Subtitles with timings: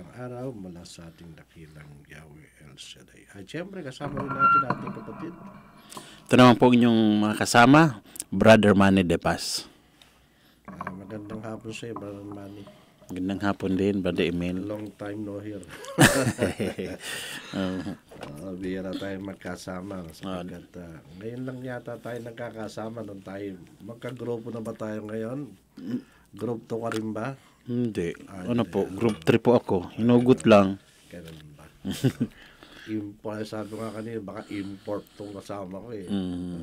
[0.00, 3.28] mapagpalang araw mula sa ating dakilang Yahweh El Shaddai.
[3.36, 5.34] At syempre, kasama rin natin ating kapatid.
[6.24, 8.00] Ito naman po inyong mga kasama,
[8.32, 9.68] Brother Manny De Paz.
[10.64, 12.64] Ah, magandang hapon sa iyo, Brother Manny.
[13.10, 14.62] Gandang hapon din, Brother Emil.
[14.62, 15.64] Long time no here.
[17.52, 24.52] Uh, Uh, bihira tayo magkasama sapagkat ah, ngayon lang yata tayo nagkakasama nung tayo magkagrupo
[24.52, 25.48] na ba tayo ngayon?
[26.36, 27.40] Group 2 ka rin ba?
[27.68, 28.14] Hindi.
[28.28, 29.76] Ano po, group 3 po ako.
[29.96, 30.80] Hinugot lang.
[31.10, 31.64] Ganun ba?
[32.90, 36.06] import, sabi nga kanina, baka import tong kasama ko eh.
[36.10, 36.62] Mm.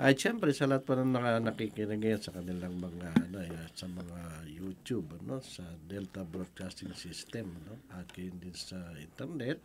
[0.00, 3.84] Ay, syempre, sa lahat pa ng naka- nakikinig ngayon sa kanilang mga, ano, eh, sa
[3.84, 9.60] mga YouTube, ano, sa Delta Broadcasting System, ano, at kayo din sa internet,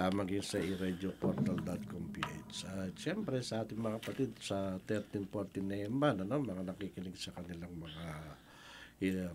[0.00, 2.56] ah, maging sa iradioportal.com.ph.
[2.72, 8.04] At syempre, sa ating mga kapatid sa 1314 Neman, ano, mga nakikinig sa kanilang mga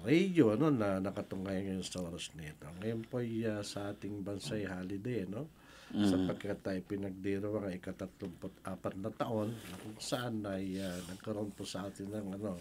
[0.06, 2.70] radio, ano, na nakatungay ngayon sa oras nito.
[2.80, 5.50] Ngayon po ay ah, sa ating bansay holiday, no?
[5.96, 11.90] sapagkat tayo pinagdiro ang ikatatlumput-apat na taon na kung saan ay ah, nagkaroon po sa
[11.90, 12.58] atin ng ano,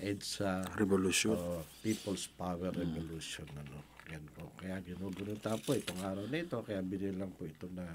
[0.00, 1.38] EDSA Revolution.
[1.38, 3.46] o People's Power Revolution.
[3.54, 3.78] Ano.
[4.10, 4.52] Yan po.
[4.58, 7.86] Kaya ginugunita po itong araw na ito, kaya binilang po ito na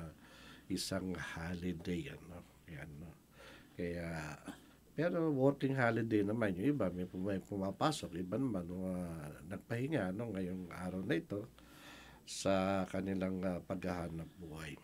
[0.71, 2.09] isang holiday.
[2.15, 2.39] Ano.
[2.71, 3.11] Yan, no.
[3.75, 4.07] Kaya,
[4.99, 10.67] pero working holiday naman yung iba, may, may pumapasok, iba naman uh, nagpahinga no, ngayong
[10.75, 11.47] araw na ito
[12.27, 14.75] sa kanilang ah, paghahanap buhay.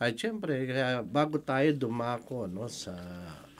[0.00, 2.96] At syempre, kaya bago tayo dumako no, sa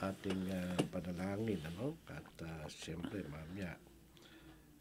[0.01, 3.77] ating ah, panalangin, ano, at ah, syempre, mamaya,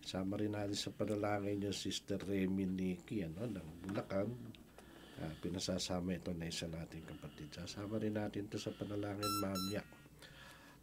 [0.00, 4.32] sama rin natin sa panalangin yung Sister Remy Nikki ano, ng Bulacan.
[5.20, 7.52] Ah, pinasasama ito na isa nating kapatid.
[7.52, 9.84] Sasama rin natin to sa panalangin mamaya.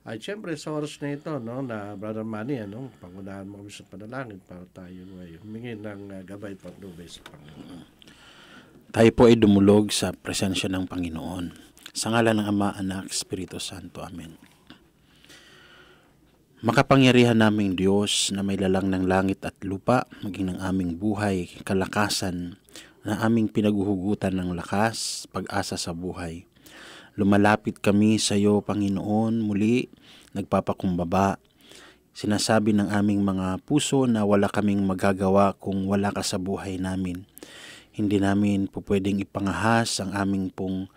[0.03, 3.87] At syempre, sa oras na ito, no, na Brother Manny, ano, pangunahan mo kami sa
[3.87, 7.87] panalangin para tayo ay humingi ng ah, gabay patnubay sa Panginoon.
[8.91, 11.55] Tayo po ay dumulog sa presensya ng Panginoon.
[11.95, 14.03] Sa ngalan ng Ama, Anak, Espiritu Santo.
[14.03, 14.35] Amen.
[16.59, 22.59] Makapangyarihan naming Diyos na may lalang ng langit at lupa, maging ng aming buhay, kalakasan,
[23.07, 26.43] na aming pinaguhugutan ng lakas, pag-asa sa buhay.
[27.13, 29.85] Lumalapit kami sa iyo, Panginoon, muli,
[30.33, 31.37] nagpapakumbaba.
[32.13, 37.25] Sinasabi ng aming mga puso na wala kaming magagawa kung wala ka sa buhay namin.
[37.93, 40.89] Hindi namin po pwedeng ipangahas ang aming pong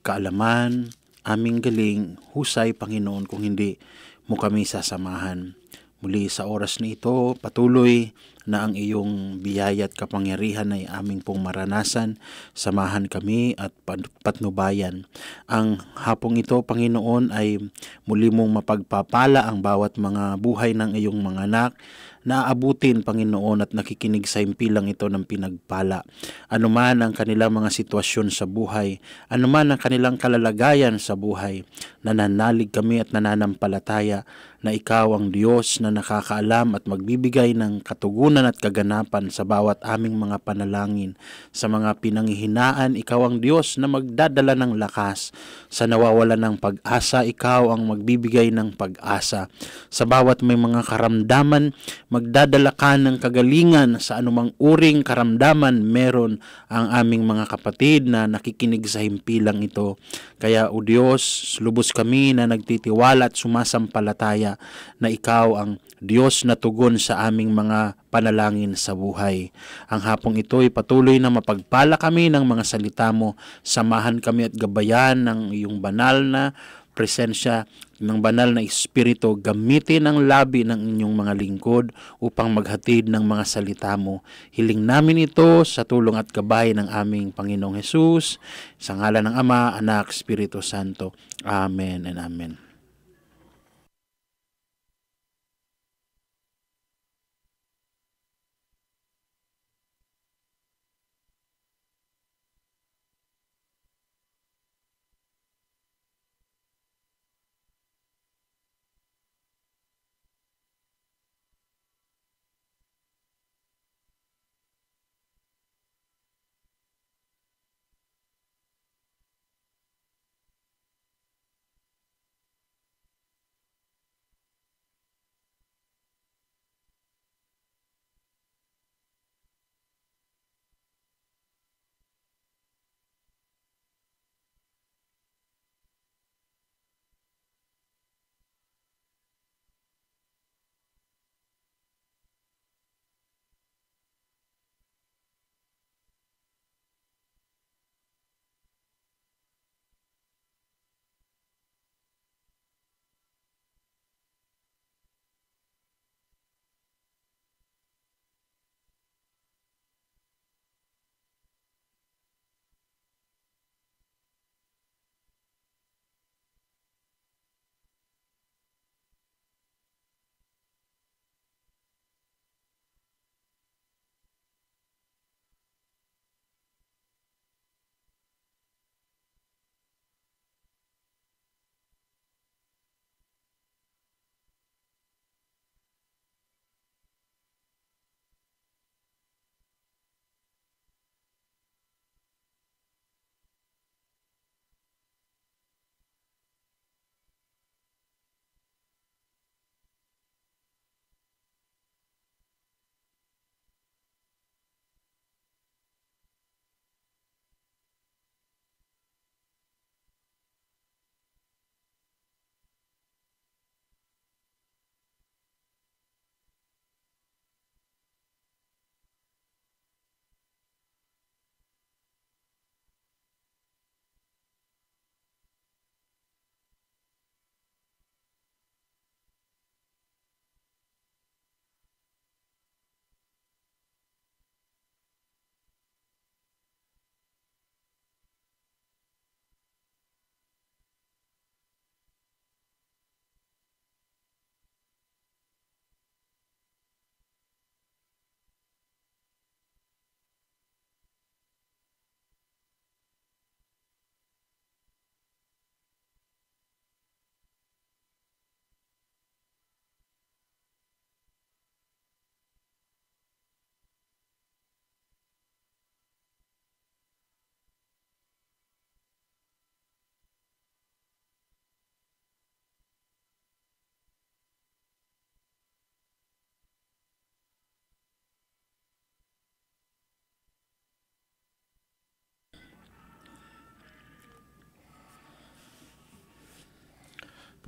[0.00, 0.88] kaalaman,
[1.28, 3.76] aming galing, husay, Panginoon, kung hindi
[4.24, 5.59] mo kami sasamahan.
[6.00, 8.16] Muli sa oras na ito, patuloy
[8.48, 12.16] na ang iyong biyaya at kapangyarihan ay aming pong maranasan.
[12.56, 15.04] Samahan kami at pat- patnubayan.
[15.44, 17.60] Ang hapong ito, Panginoon, ay
[18.08, 21.72] muli mong mapagpapala ang bawat mga buhay ng iyong mga anak
[22.20, 26.04] na aabutin, Panginoon, at nakikinig sa impilang ito ng pinagpala.
[26.52, 29.00] Anuman ang kanilang mga sitwasyon sa buhay,
[29.32, 31.64] anuman ang kanilang kalalagayan sa buhay,
[32.04, 34.28] nananalig kami at nananampalataya
[34.60, 40.20] na ikaw ang Diyos na nakakaalam at magbibigay ng katugunan at kaganapan sa bawat aming
[40.20, 41.16] mga panalangin.
[41.48, 45.32] Sa mga pinanghihinaan, ikaw ang Diyos na magdadala ng lakas.
[45.72, 49.48] Sa nawawala ng pag-asa, ikaw ang magbibigay ng pag-asa.
[49.88, 51.72] Sa bawat may mga karamdaman,
[52.12, 56.38] magdadala ka ng kagalingan sa anumang uring karamdaman meron
[56.68, 59.96] ang aming mga kapatid na nakikinig sa himpilang ito.
[60.40, 64.56] Kaya o Diyos, lubos kami na nagtitiwala at sumasampalataya
[64.96, 69.52] na ikaw ang Diyos na tugon sa aming mga panalangin sa buhay.
[69.92, 73.36] Ang hapong ito ay patuloy na mapagpala kami ng mga salita mo.
[73.60, 76.56] Samahan kami at gabayan ng iyong banal na
[76.92, 77.66] presensya
[78.00, 83.44] ng banal na Espiritu, gamitin ang labi ng inyong mga lingkod upang maghatid ng mga
[83.44, 84.24] salita mo.
[84.56, 88.40] Hiling namin ito sa tulong at gabay ng aming Panginoong Hesus,
[88.80, 91.12] sa ngalan ng Ama, Anak, Espiritu Santo.
[91.44, 92.69] Amen and Amen.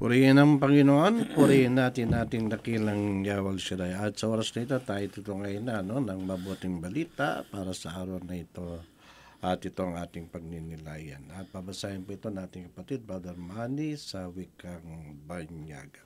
[0.03, 3.95] Purihin ang Panginoon, purihin natin ating dakilang Yawal Shirai.
[3.95, 8.19] At sa oras na ito, tayo ngayon na no, ng mabuting balita para sa araw
[8.27, 8.83] na ito.
[9.39, 11.31] At ito ang ating pagninilayan.
[11.31, 16.03] At babasahin po ito nating kapatid, Brother Manny, sa wikang Banyaga.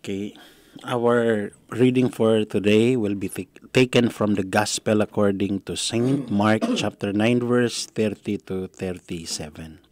[0.00, 0.32] Okay.
[0.80, 3.28] Our reading for today will be
[3.76, 9.85] taken from the Gospel according to Saint Mark chapter 9 verse 30 to 37.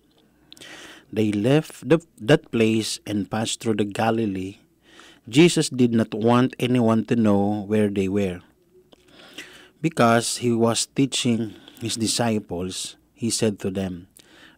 [1.15, 4.59] They left the, that place and passed through the Galilee.
[5.29, 8.43] Jesus did not want anyone to know where they were.
[9.81, 14.09] Because he was teaching his disciples, he said to them,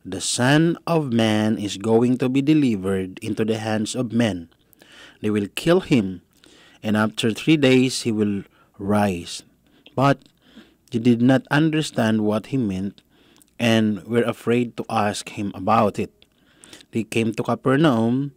[0.02, 4.48] The Son of Man is going to be delivered into the hands of men.
[5.20, 6.22] They will kill him,
[6.82, 8.44] and after three days he will
[8.78, 9.42] rise.
[9.94, 10.24] But
[10.90, 13.02] they did not understand what he meant
[13.58, 16.15] and were afraid to ask him about it.
[16.92, 18.32] They came to Capernaum.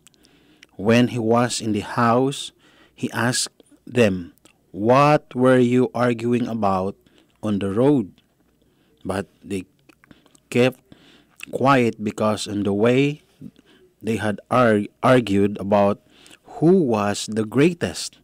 [0.75, 2.51] When he was in the house,
[2.95, 4.33] he asked them,
[4.71, 6.95] What were you arguing about
[7.43, 8.13] on the road?
[9.03, 9.65] But they
[10.49, 10.79] kept
[11.51, 13.21] quiet because on the way
[14.01, 16.01] they had ar- argued about
[16.59, 18.19] who was the greatest.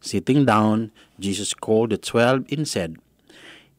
[0.00, 2.96] Sitting down, Jesus called the twelve and said,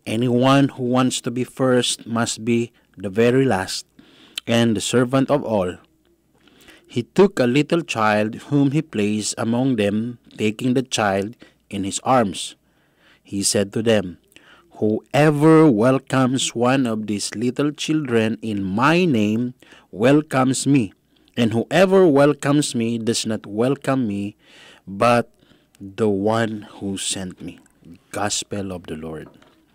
[0.05, 3.85] Anyone who wants to be first must be the very last
[4.47, 5.77] and the servant of all.
[6.87, 11.35] He took a little child whom he placed among them, taking the child
[11.69, 12.55] in his arms.
[13.21, 14.17] He said to them,
[14.79, 19.53] Whoever welcomes one of these little children in my name
[19.91, 20.93] welcomes me,
[21.35, 24.37] and whoever welcomes me does not welcome me,
[24.87, 25.33] but
[25.81, 27.59] the one who sent me.
[28.11, 29.27] Gospel of the Lord.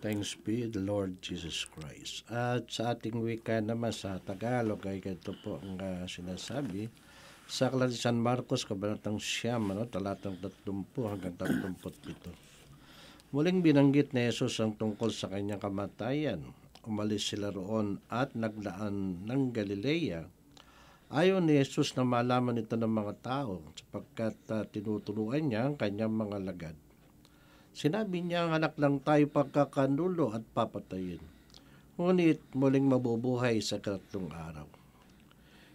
[0.03, 2.27] Thanks be the Lord Jesus Christ.
[2.27, 6.91] At sa ating wika naman sa Tagalog ay ganito po ang uh, sinasabi.
[7.53, 13.29] Sa Aklat ni San Marcos, Kabanatang Siyam, ano, talatang 30 hanggang 37.
[13.29, 16.41] Muling binanggit ni Jesus ang tungkol sa kanyang kamatayan.
[16.89, 20.25] Umalis sila roon at naglaan ng Galilea.
[21.13, 26.09] Ayaw ni Jesus na malaman ito ng mga tao sapagkat uh, tinuturuan niya ang kanyang
[26.09, 26.77] mga lagad.
[27.69, 31.21] Sinabi niya ang anak lang tayo pagkakanulo at papatayin.
[32.01, 34.82] Ngunit muling mabubuhay sa karatlong araw.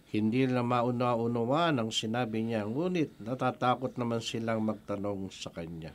[0.09, 5.93] Hindi na mauna-unawa ang sinabi niya, ngunit natatakot naman silang magtanong sa kanya.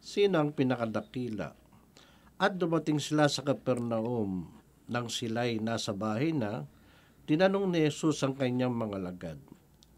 [0.00, 1.52] Sino ang pinakadakila?
[2.40, 4.48] At dumating sila sa Capernaum
[4.88, 6.64] nang sila'y nasa bahay na,
[7.28, 9.38] tinanong ni Jesus ang kanyang mga lagad,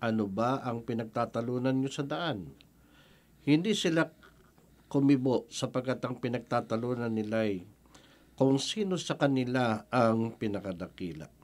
[0.03, 2.55] Ano ba ang pinagtatalunan niyo sa daan?
[3.47, 4.07] Hindi sila
[4.91, 7.63] kumibo sapagkat ang pinagtatalunan nila ay
[8.35, 11.38] kung sino sa kanila ang pinakadakila.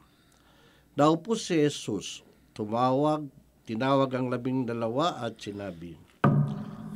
[0.95, 2.23] Daw po si Jesus,
[2.55, 3.27] tumawag,
[3.67, 5.99] tinawag ang labing dalawa at sinabi,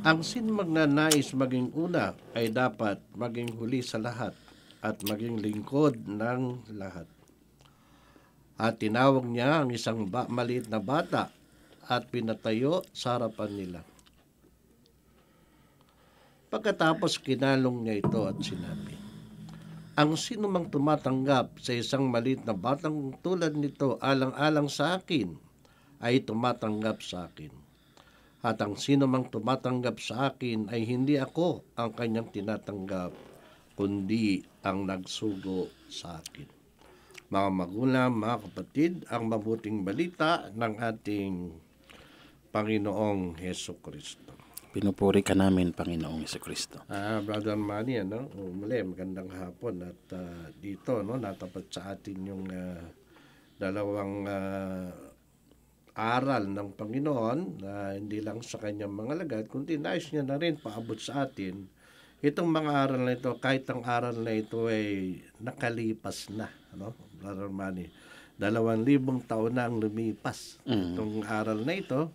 [0.07, 4.31] Ang sin magnanais maging una ay dapat maging huli sa lahat
[4.79, 7.11] at maging lingkod ng lahat.
[8.55, 11.35] At tinawag niya ang isang ba- maliit na bata
[11.83, 13.81] at pinatayo sa harapan nila.
[16.47, 18.98] Pagkatapos kinalong niya ito at sinabi,
[19.99, 25.35] Ang sino mang tumatanggap sa isang malit na batang tulad nito alang-alang sa akin,
[25.99, 27.51] ay tumatanggap sa akin.
[28.39, 33.11] At ang sino mang tumatanggap sa akin ay hindi ako ang kanyang tinatanggap,
[33.75, 36.47] kundi ang nagsugo sa akin.
[37.27, 41.59] Mga magulang, mga kapatid, ang mabuting balita ng ating
[42.55, 44.28] Panginoong Heso Kristo.
[44.69, 46.85] Pinupuri ka namin, Panginoong Yeso Kristo.
[46.93, 48.29] Ah, Brother Manny, ano?
[48.37, 52.85] O, muli, magandang hapon at ah, dito, no, natapat sa atin yung ah,
[53.57, 54.93] dalawang ah,
[55.97, 60.61] aral ng Panginoon na hindi lang sa kanyang mga lagad, kundi nais niya na rin
[60.61, 61.65] paabot sa atin
[62.19, 67.47] itong mga aral na ito, kahit ang aral na ito ay nakalipas na, ano, Brother
[67.47, 67.87] Manny.
[68.39, 72.11] Dalawang libong taon na ang lumipas itong aral na ito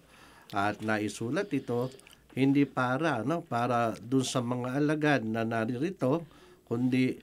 [0.56, 1.92] at naisulat ito
[2.35, 3.47] hindi para no?
[3.47, 6.26] Para dun sa mga alagad na naririto
[6.67, 7.14] kundi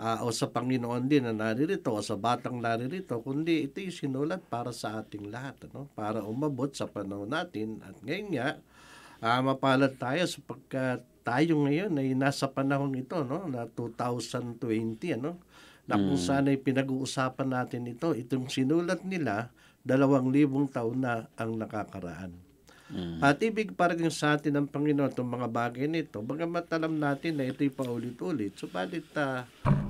[0.00, 4.40] ah, o sa Panginoon din na naririto o sa batang naririto kundi ito yung sinulat
[4.48, 7.84] para sa ating lahat ano para umabot sa panahon natin.
[7.84, 8.48] At ngayon nga
[9.20, 13.44] ah, mapalad tayo sapagkat tayo ngayon ay nasa panahon ito no?
[13.44, 15.36] Na 2020 ano?
[15.84, 18.16] Na kung saan ay pinag-uusapan natin ito.
[18.16, 19.52] Itong sinulat nila
[19.84, 22.53] dalawang libong taon na ang nakakaraan
[23.18, 26.22] at ibig pa rin sa atin ng Panginoon itong mga bagay nito.
[26.22, 28.54] Bagamat alam natin na ito'y paulit-ulit.
[28.54, 29.42] Subalit ah,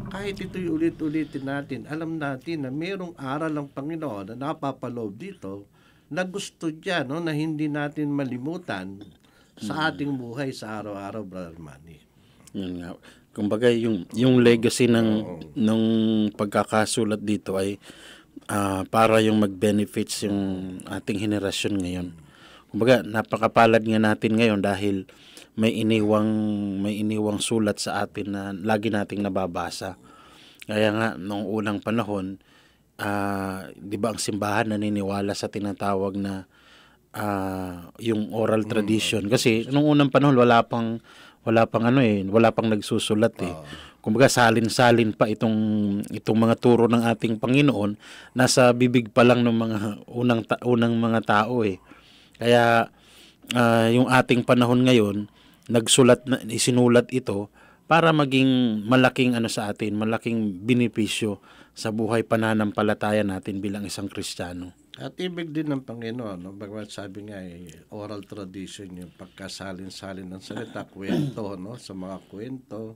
[0.08, 5.68] kahit ito'y ulit-ulitin natin, alam natin na mayroong aral ng Panginoon na napapaloob dito
[6.08, 9.00] na gusto niya no na hindi natin malimutan
[9.60, 12.00] sa ating buhay sa araw-araw brother Manny.
[12.56, 12.96] Yun nga.
[13.34, 15.08] Kumbaga yung yung legacy ng
[15.58, 15.86] nung
[16.32, 17.76] pagkakasulat dito ay
[18.48, 20.40] ah, para yung mag-benefits yung
[20.88, 22.08] ating henerasyon ngayon.
[22.74, 25.06] Kumbaga napakapalad nga natin ngayon dahil
[25.54, 26.26] may iniwang
[26.82, 29.94] may iniwang sulat sa atin na lagi nating nababasa.
[30.66, 32.42] Kaya nga nung unang panahon
[32.98, 36.50] ah, 'di ba ang simbahan naniniwala sa tinatawag na
[37.14, 40.98] ah, yung oral tradition kasi nung unang panahon wala pang
[41.46, 43.54] wala pang ano eh, wala pang nagsusulat eh.
[44.02, 45.56] Kumbaga salin-salin pa itong
[46.10, 47.94] itong mga turo ng ating Panginoon
[48.34, 49.78] nasa bibig pa lang ng mga
[50.10, 51.78] unang unang mga tao eh.
[52.38, 52.90] Kaya
[53.54, 55.30] ah, yung ating panahon ngayon
[55.68, 57.48] nagsulat na isinulat ito
[57.84, 61.40] para maging malaking ano sa atin, malaking benepisyo
[61.76, 64.72] sa buhay pananampalataya natin bilang isang Kristiyano.
[64.94, 66.54] At ibig din ng Panginoon, no?
[66.54, 71.74] Bagamat sabi nga, eh, oral tradition, yung pagkasalin-salin ng salita, kwento, no?
[71.74, 72.94] Sa mga kwento,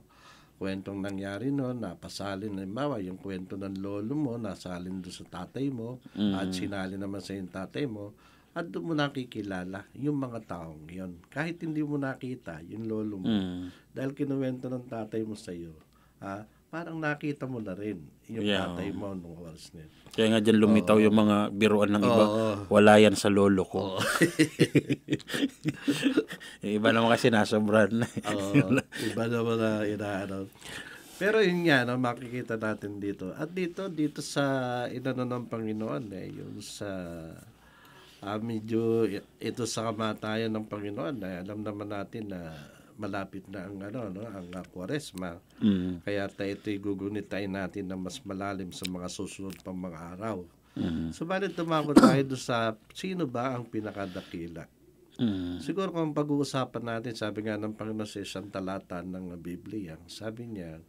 [0.55, 5.99] kwentong nangyari noon, napasalin, halimbawa, yung kwento ng lolo mo, nasalin doon sa tatay mo,
[6.15, 8.15] at sinali naman sa yung tatay mo,
[8.59, 13.25] at doon mo nakikilala yung mga taong yon Kahit hindi mo nakita yung lolo mo,
[13.25, 13.71] Mm.
[13.89, 15.71] dahil kinuwento ng tatay mo sa iyo,
[16.19, 17.97] ah, parang nakita mo na rin
[18.27, 18.69] yung Yeah.
[18.69, 19.91] tatay mo nung oras na yun.
[20.09, 22.21] Kaya nga dyan lumitaw yung mga biruan ng iba.
[22.21, 22.45] Oo.
[22.67, 23.97] Wala yan sa lolo ko.
[26.61, 28.07] yung iba naman kasi nasobran na.
[28.29, 30.37] Oo, iba naman na inaano.
[31.19, 33.35] Pero yun nga, no, makikita natin dito.
[33.35, 34.43] At dito, dito sa
[34.87, 36.87] inano ng Panginoon, eh, yung sa
[38.23, 39.07] ah, medyo
[39.39, 42.55] ito sa kamatayan ng Panginoon, eh, alam naman natin na
[42.99, 45.39] malapit na ang ano no ang uh, Kwaresma.
[45.63, 46.03] Mm.
[46.03, 50.43] Kaya tayo ito'y gugunitain natin na mas malalim sa mga susunod pang mga araw.
[50.75, 51.15] Mm.
[51.15, 54.67] Subalit tumako tayo doon sa sino ba ang pinakadakila?
[55.15, 55.63] Mm.
[55.63, 60.83] Siguro kung pag-uusapan natin, sabi nga ng Panginoon sa isang talata ng Biblia, sabi niya,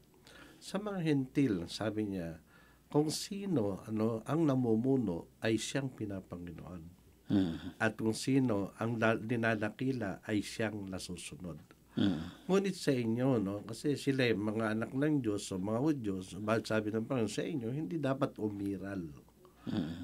[0.61, 2.43] sa mga hentil, sabi niya,
[2.91, 7.00] kung sino ano ang namumuno ay siyang pinapanginoon.
[7.31, 7.79] Mm.
[7.79, 11.57] At kung sino ang da- dinadakila ay siyang nasusunod.
[11.95, 12.51] Mm.
[12.51, 16.71] Ngunit sa inyo, no, kasi sila ay mga anak ng Diyos o mga Hudyos, bakit
[16.71, 19.07] sabi ng Panginoon sa inyo, hindi dapat umiral.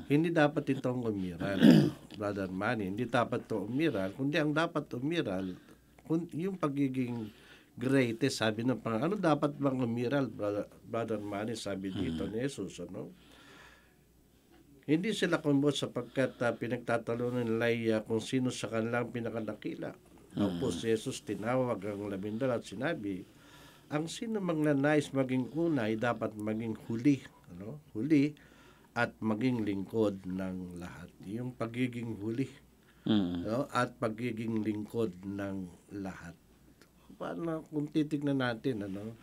[0.07, 1.59] Hindi dapat itong umiral,
[2.19, 2.93] Brother Manny.
[2.93, 5.57] Hindi dapat ito umiral, kundi ang dapat umiral,
[6.07, 7.33] kun- yung pagiging
[7.75, 9.05] greatest, sabi ng Panginoon.
[9.11, 13.11] Ano dapat bang umiral, Brother, Brother Manny, sabi dito ni Jesus, ano?
[14.87, 19.91] Hindi sila kumbot sapagkat uh, pinagtatalunan nila ah, kung sino sa kanilang pinakadakila.
[20.37, 23.27] Tapos si Jesus tinawag ang labindal at sinabi,
[23.91, 27.19] ang sino mang nanais maging una ay dapat maging huli.
[27.57, 27.83] Ano?
[27.97, 28.31] Huli
[28.95, 31.11] at maging lingkod ng lahat.
[31.27, 32.47] Yung pagiging huli
[33.07, 33.47] Mm.
[33.47, 33.71] no?
[33.71, 35.71] at pagiging lingkod ng
[36.03, 36.35] lahat.
[37.15, 39.15] Paano kung titignan natin, ano,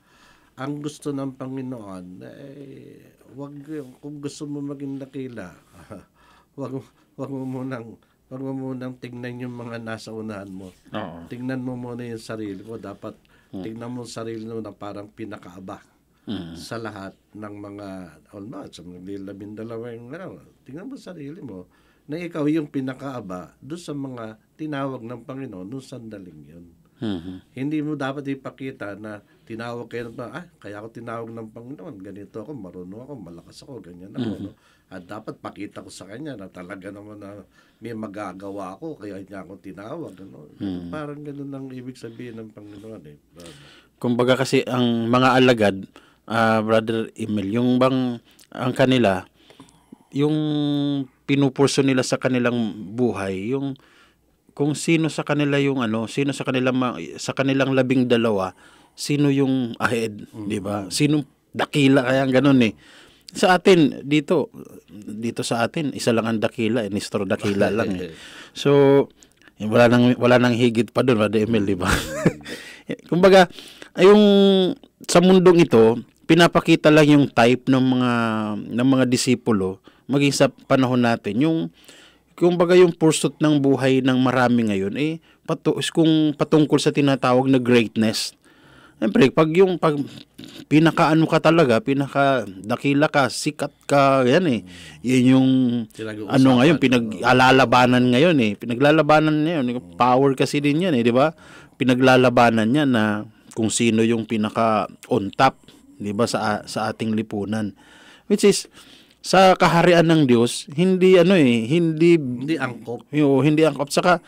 [0.53, 3.53] ang gusto ng Panginoon, eh, wag,
[3.98, 5.50] kung gusto mo maging dakila,
[6.60, 6.74] wag,
[7.17, 7.98] wag mo munang,
[8.29, 10.69] wag mo munang tignan yung mga nasa unahan mo.
[10.93, 11.25] Oo.
[11.25, 12.77] Tignan mo muna yung sarili mo.
[12.77, 13.17] Dapat
[13.50, 15.81] tignan mo yung sarili mo na parang pinakaaba
[16.24, 16.55] Mm.
[16.55, 17.88] sa lahat ng mga,
[18.31, 21.67] o no, sa mga labindalawa yung, ano, tingnan mo sarili mo,
[22.07, 26.65] na ikaw yung pinakaaba doon sa mga tinawag ng Panginoon noong sandaling yun.
[27.01, 27.35] Mhm.
[27.57, 32.39] Hindi mo dapat ipakita na tinawag kayo ng ah, kaya ako tinawag ng Panginoon, ganito
[32.39, 34.53] ako, marunong ako, malakas ako, ganyan ako, no?
[34.93, 37.43] At dapat pakita ko sa kanya na talaga naman na
[37.83, 40.47] may magagawa ako, kaya niya ako tinawag, ano?
[40.93, 43.17] Parang ganun ang ibig sabihin ng Panginoon, eh.
[44.00, 45.77] Kumbaga kasi ang mga alagad,
[46.29, 48.21] ah, Brother Emil, yung bang
[48.53, 49.25] ang kanila,
[50.13, 50.38] yung
[51.25, 53.75] pinupurso nila sa kanilang buhay, yung
[54.53, 58.53] kung sino sa kanila yung ano, sino sa kanilang ma- sa kanilang labing dalawa,
[58.93, 60.89] sino yung ahead, 'di ba?
[60.93, 62.74] Sino dakila kaya ganun eh.
[63.33, 64.53] Sa atin dito
[64.93, 68.13] dito sa atin isa lang ang dakila, eh, Nestor dakila lang eh.
[68.53, 69.05] So
[69.57, 71.89] eh, wala nang wala nang higit pa doon, Brother Emil, 'di ba?
[73.10, 73.50] Kumbaga,
[73.98, 74.25] ay yung
[75.10, 75.98] sa mundong ito,
[76.29, 78.12] pinapakita lang yung type ng mga
[78.69, 81.57] ng mga disipulo maging sa panahon natin yung
[82.33, 85.13] kumbaga yung pursuit ng buhay ng marami ngayon eh
[85.43, 88.35] patu kung patungkol sa tinatawag na greatness.
[89.03, 89.99] Siyempre, pag yung pag
[90.71, 94.61] pinakaano ka talaga, pinaka dakila ka, sikat ka, yan eh.
[95.03, 95.50] Yan yung
[96.31, 98.51] ano ngayon, pinaglalabanan ngayon eh.
[98.55, 99.65] Pinaglalabanan ngayon.
[100.00, 101.35] Power kasi din yan eh, di ba?
[101.75, 105.59] Pinaglalabanan yan na kung sino yung pinaka on top,
[106.00, 107.75] di ba, sa, sa ating lipunan.
[108.31, 108.72] Which is,
[109.24, 113.07] sa kaharian ng Diyos, hindi ano eh, hindi Hindi angkop.
[113.07, 114.20] yo, hindi angkop saka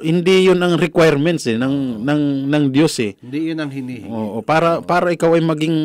[0.00, 3.12] hindi 'yun ang requirements eh ng ng ng Diyos eh.
[3.20, 4.08] Hindi yun ang hinihingi.
[4.08, 5.76] Oo, para para ikaw ay maging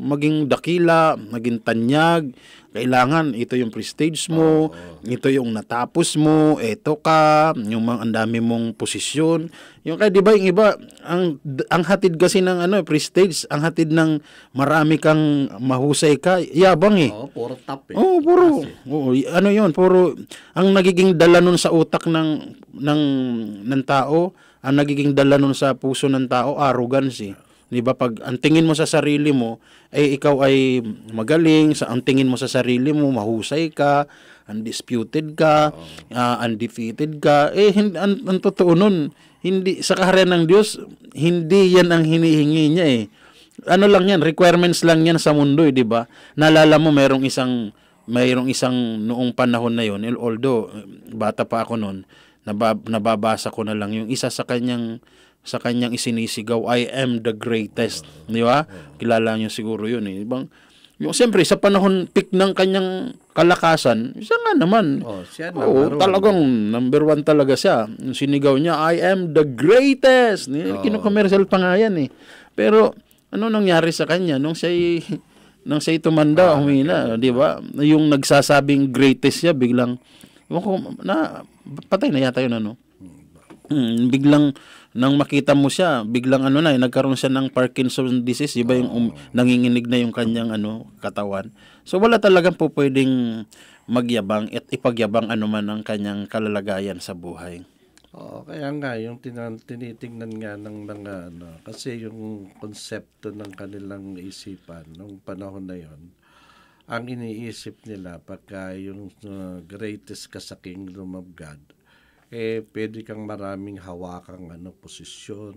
[0.00, 2.32] maging dakila, maging tanyag,
[2.74, 4.74] kailangan ito yung prestige mo,
[5.06, 9.46] ito yung natapos mo, ito ka, yung mga ang dami mong posisyon.
[9.86, 10.74] Yung kaya 'di ba yung iba
[11.06, 11.38] ang
[11.70, 14.18] ang hatid kasi ng ano prestige, ang hatid ng
[14.58, 17.14] marami kang mahusay ka, yabang eh.
[17.14, 17.96] Oo, puro tap eh.
[17.96, 18.66] Oo, puro.
[18.90, 20.18] Oo, ano 'yon, puro
[20.58, 23.02] ang nagiging dala nun sa utak ng ng
[23.70, 24.34] ng tao,
[24.66, 27.22] ang nagiging dala nun sa puso ng tao, arrogance.
[27.22, 27.34] Eh.
[27.74, 27.98] 'Di ba?
[27.98, 29.58] Pag ang tingin mo sa sarili mo
[29.90, 30.78] ay ikaw ay
[31.10, 34.06] magaling, sa ang tingin mo sa sarili mo mahusay ka,
[34.46, 35.74] undisputed ka,
[36.14, 39.10] ah, undefeated ka, eh hin- ang, ang totoo nun,
[39.42, 40.78] hindi sa kaharian ng Diyos,
[41.18, 43.02] hindi 'yan ang hinihingi niya eh.
[43.70, 46.06] Ano lang yan, requirements lang yan sa mundo, eh, di ba?
[46.34, 47.70] Naalala mo, mayroong isang,
[48.10, 48.74] mayroong isang
[49.06, 50.82] noong panahon na yon, although eh,
[51.14, 52.02] bata pa ako noon,
[52.44, 55.00] nabab, nababasa ko na lang yung isa sa kanyang
[55.44, 58.08] sa kanyang isinisigaw, I am the greatest.
[58.26, 58.64] Di ba?
[58.96, 60.08] Kilala niyo siguro yun.
[60.08, 60.24] Eh.
[60.24, 60.48] Ibang,
[61.04, 65.04] yung, siyempre, sa panahon peak ng kanyang kalakasan, siya nga naman.
[65.04, 66.00] Oh, siya Oo, number one.
[66.00, 66.38] talagang
[66.72, 67.84] number one talaga siya.
[68.00, 70.48] Yung sinigaw niya, I am the greatest.
[70.48, 70.80] Oh.
[70.80, 72.08] Kinukomercial pa nga yan eh.
[72.56, 72.96] Pero,
[73.34, 74.70] ano nangyari sa kanya nung siya
[75.66, 77.58] nung siya tumanda, humina, di ba?
[77.80, 79.96] Yung nagsasabing greatest siya, biglang,
[80.48, 81.42] ko, na,
[81.88, 82.76] patay na yata yun, ano?
[83.72, 84.52] Hmm, biglang,
[84.94, 88.90] nang makita mo siya, biglang ano na, eh, nagkaroon siya ng Parkinson disease, iba yung
[88.94, 91.50] um, nanginginig na yung kanyang ano, katawan.
[91.82, 93.42] So wala talagang po pwedeng
[93.90, 97.66] magyabang at ipagyabang ano man ang kanyang kalalagayan sa buhay.
[98.14, 104.14] Oo, kaya nga, yung tinan, tinitingnan nga ng mga ano, kasi yung konsepto ng kanilang
[104.14, 106.14] isipan nung panahon na yon
[106.86, 111.58] ang iniisip nila pagka yung uh, greatest ka sa kingdom of God,
[112.34, 115.54] eh, pwede kang maraming hawakang ano, posisyon.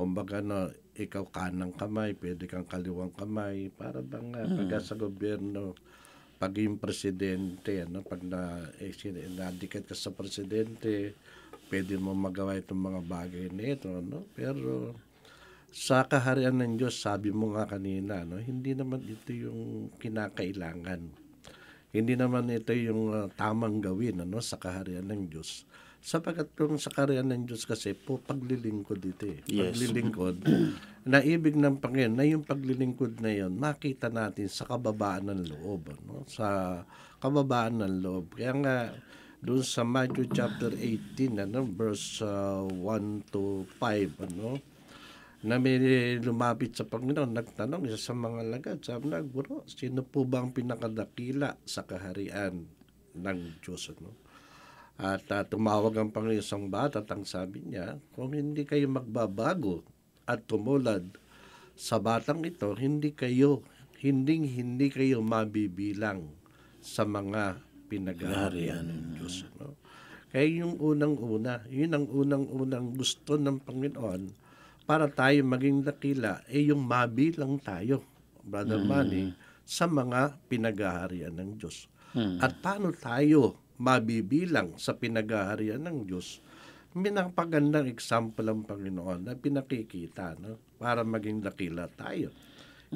[0.00, 5.76] Kumbaga, no, ikaw kanang kamay, pwede kang kaliwang kamay, para bang uh, pagka sa gobyerno,
[6.40, 11.12] pag yung presidente, ano, pag na, eh, sin- nadikit ka sa presidente,
[11.68, 14.24] pwede mo magawa itong mga bagay na ito, no?
[14.32, 14.96] Pero
[15.68, 21.29] sa kaharian ng Diyos, sabi mo nga kanina, no, hindi naman ito yung kinakailangan.
[21.90, 25.66] Hindi naman ito yung uh, tamang gawin ano, sa kaharian ng Diyos.
[26.00, 29.44] Sapagat kung sa kaharian ng Diyos kasi po, paglilingkod ito eh.
[29.50, 29.76] Yes.
[29.76, 30.48] Paglilingkod,
[31.10, 35.92] na ibig ng Panginoon, na yung paglilingkod na yon makita natin sa kababaan ng loob.
[35.92, 36.24] Ano?
[36.24, 36.80] Sa
[37.20, 38.32] kababaan ng loob.
[38.32, 38.76] Kaya nga,
[39.44, 44.56] doon sa Matthew chapter 18, ano, verse uh, 1 to 5, ano,
[45.40, 45.80] na may
[46.20, 50.52] lumapit sa Panginoon, nagtanong isa sa mga lagad, sabi na, Guro, sino po ba ang
[50.52, 52.68] pinakadakila sa kaharian
[53.16, 53.88] ng Diyos?
[53.96, 54.12] Ano?
[55.00, 59.80] At uh, tumawag ang Panginoon sa bata at ang sabi niya, kung hindi kayo magbabago
[60.28, 61.08] at tumulad
[61.72, 63.64] sa batang ito, hindi kayo,
[64.04, 66.28] hindi hindi kayo mabibilang
[66.84, 69.48] sa mga pinagaharian ng Diyos.
[69.56, 69.80] Ano?
[70.28, 74.39] Kaya yung unang-una, yun ang unang-unang gusto ng Panginoon
[74.90, 78.02] para tayo maging dakila, eh yung mabilang tayo,
[78.42, 79.30] Brother Manny,
[79.62, 81.86] sa mga pinagaharian ng Diyos.
[82.42, 86.42] At paano tayo mabibilang sa pinagaharian ng Diyos?
[86.98, 90.58] May napagandang example ang Panginoon na pinakikita no?
[90.74, 92.34] para maging dakila tayo.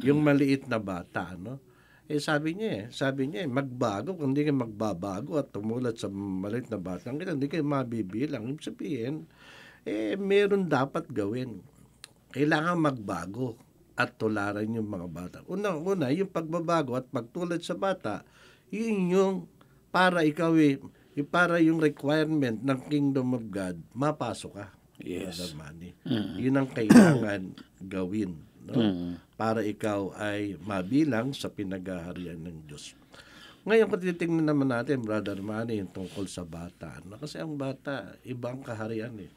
[0.02, 1.62] Yung maliit na bata, no?
[2.11, 6.11] Eh sabi niya eh, sabi niya eh, magbago, kung hindi kayo magbabago at tumulad sa
[6.11, 8.50] maliit na bata, hindi kayo mabibilang.
[8.50, 9.30] Ibig sabihin,
[9.87, 11.62] eh meron dapat gawin.
[12.35, 13.55] Kailangan magbago
[13.94, 15.38] at tularan yung mga bata.
[15.47, 18.27] Unang-una, yung pagbabago at pagtulad sa bata,
[18.75, 19.35] yun yung
[19.94, 20.83] para ikaw eh,
[21.14, 24.66] yung para yung requirement ng kingdom of God, mapasok ka.
[24.99, 25.38] Yes.
[25.38, 25.90] Brother Manny.
[26.42, 27.55] Yun ang kailangan
[27.94, 28.35] gawin.
[28.66, 28.75] No?
[29.38, 32.99] Para ikaw ay mabilang sa pinagaharian ng Diyos.
[33.64, 36.99] Ngayon, kung titingnan naman natin, Brother Manny, yung tungkol sa bata.
[37.07, 37.16] No?
[37.16, 39.31] Kasi ang bata, ibang kaharian eh.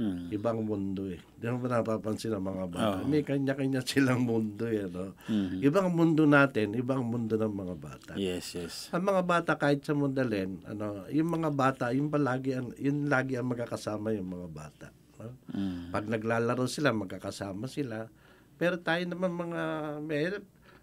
[0.00, 0.32] Hmm.
[0.32, 1.20] Ibang mundo eh.
[1.36, 2.96] Di mo ba napapansin ang mga bata?
[3.04, 4.88] May kanya-kanya silang mundo eh.
[4.88, 5.12] No?
[5.60, 8.12] Ibang mundo natin, ibang mundo ng mga bata.
[8.16, 8.88] Yes, yes.
[8.96, 13.36] Ang mga bata kahit sa Mundalen, ano, yung mga bata, yung palagi ang yun lagi
[13.36, 14.86] ang magkakasama yung mga bata.
[15.20, 15.36] No?
[15.52, 15.92] Mm.
[15.92, 18.08] Pag naglalaro sila, magkakasama sila.
[18.56, 19.62] Pero tayo naman mga
[20.02, 20.40] may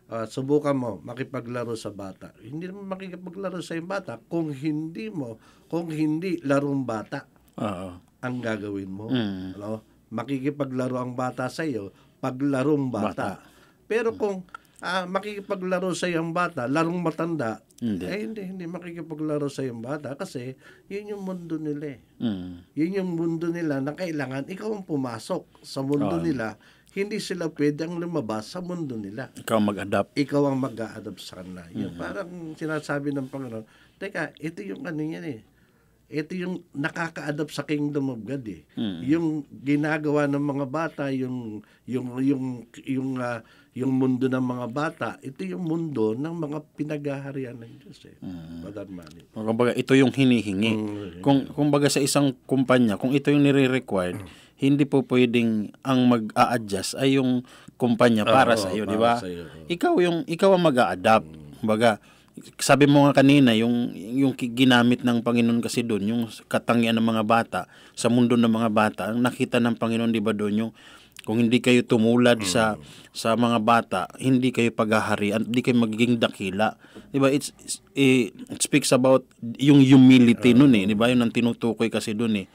[0.10, 2.34] ah, subukan mo makipaglaro sa bata.
[2.41, 7.89] Hindi naman makikipaglaro sa yung bata kung hindi mo, kung hindi larong bata Oo.
[8.19, 9.08] Ang gagawin mo.
[9.08, 9.55] Mm.
[9.55, 9.84] Ano?
[10.10, 13.39] Makikipaglaro ang bata sa iyo paglarong bata.
[13.88, 14.43] Pero kung
[14.84, 18.05] ah, makikipaglaro sa yung bata, larong matanda, Hindi.
[18.05, 20.55] eh hindi, hindi makikipaglaro sa yung bata kasi
[20.91, 21.99] yun yung mundo nila eh.
[22.19, 22.51] Mm.
[22.75, 26.23] Yun yung mundo nila na kailangan ikaw ang pumasok sa mundo Oo.
[26.23, 26.60] nila.
[26.89, 29.29] Hindi sila pwedeng lumabas sa mundo nila.
[29.38, 30.17] Ikaw mag-adapt.
[30.17, 31.62] Ikaw ang mag a sa kanila.
[31.71, 33.65] Yung parang sinasabi ng Panginoon,
[34.01, 35.39] Teka, ito yung ano yan eh.
[36.10, 38.65] Ito yung nakaka-adapt sa kingdom of God eh.
[38.74, 39.00] Mm.
[39.06, 39.28] Yung
[39.62, 43.45] ginagawa ng mga bata, yung yung yung yung ah,
[43.78, 48.17] yung mundo ng mga bata, ito yung mundo ng mga pinaghaharian ng Diyos eh.
[48.65, 49.30] Brother Manny.
[49.30, 50.74] Kumbaga, ito yung hinihingi.
[50.74, 51.22] Mm.
[51.22, 54.17] Kung kumbaga sa isang kumpanya, kung ito yung nire-required,
[54.60, 57.48] hindi po pwedeng ang mag-a-adjust ay yung
[57.80, 59.22] kumpanya para Oo, sa iyo, di ba?
[59.72, 61.30] Ikaw yung ikaw ang mag-a-adapt.
[61.63, 62.02] Kumbaga,
[62.60, 67.23] sabi mo nga kanina yung yung ginamit ng Panginoon kasi doon yung katangian ng mga
[67.28, 67.62] bata
[67.95, 70.71] sa mundo ng mga bata ang nakita ng Panginoon di ba doon yung
[71.28, 72.80] kung hindi kayo tumulad sa
[73.13, 76.80] sa mga bata hindi kayo paghaharian hindi kayo magiging dakila.
[77.10, 79.25] Di ba it's, it's- eh, it speaks about
[79.60, 82.47] yung humility noon eh di ba yun ang tinutukoy kasi doon eh.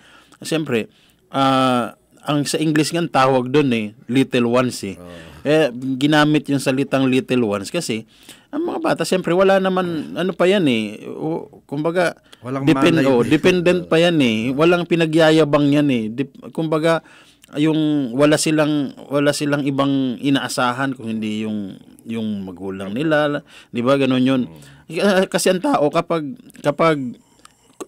[0.42, 0.90] Siyempre
[1.31, 1.93] ah
[2.24, 4.96] ang sa English nga tawag doon eh little ones eh.
[5.44, 5.68] Eh,
[6.00, 8.08] ginamit yung salitang little ones kasi
[8.48, 13.20] ang mga bata, siyempre wala naman, ano pa yan eh, o, kumbaga, Walang depend, oh,
[13.20, 17.04] dependent pa yan eh, walang pinagyayabang yan eh, Dip, kumbaga,
[17.54, 23.94] yung wala silang wala silang ibang inaasahan kung hindi yung yung magulang nila, 'di ba?
[23.96, 24.42] Ganun 'yun.
[25.30, 27.16] Kasi ang tao kapag kapag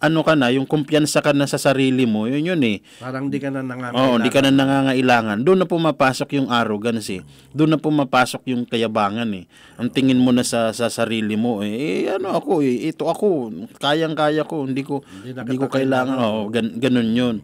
[0.01, 2.79] ano ka na, yung kumpiyansa ka na sa sarili mo, yun yun eh.
[3.01, 4.01] Parang di ka na nangangailangan.
[4.01, 5.39] Oo, hindi ka na nangangailangan.
[5.43, 7.23] Doon na pumapasok yung arrogance eh.
[7.57, 9.45] Doon na pumapasok yung kayabangan eh.
[9.81, 13.53] Ang tingin mo na sa, sa sarili mo eh, eh, ano ako eh, ito ako,
[13.81, 16.17] kayang-kaya ko, hindi ko Hindi hindi, ko kailangan.
[16.17, 17.37] Oo, gan, ganun yun.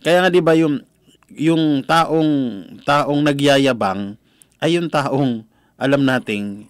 [0.00, 0.80] Kaya nga 'di ba yung
[1.36, 2.32] yung taong
[2.82, 4.16] taong nagyayabang
[4.58, 5.46] ay yung taong
[5.80, 6.68] alam nating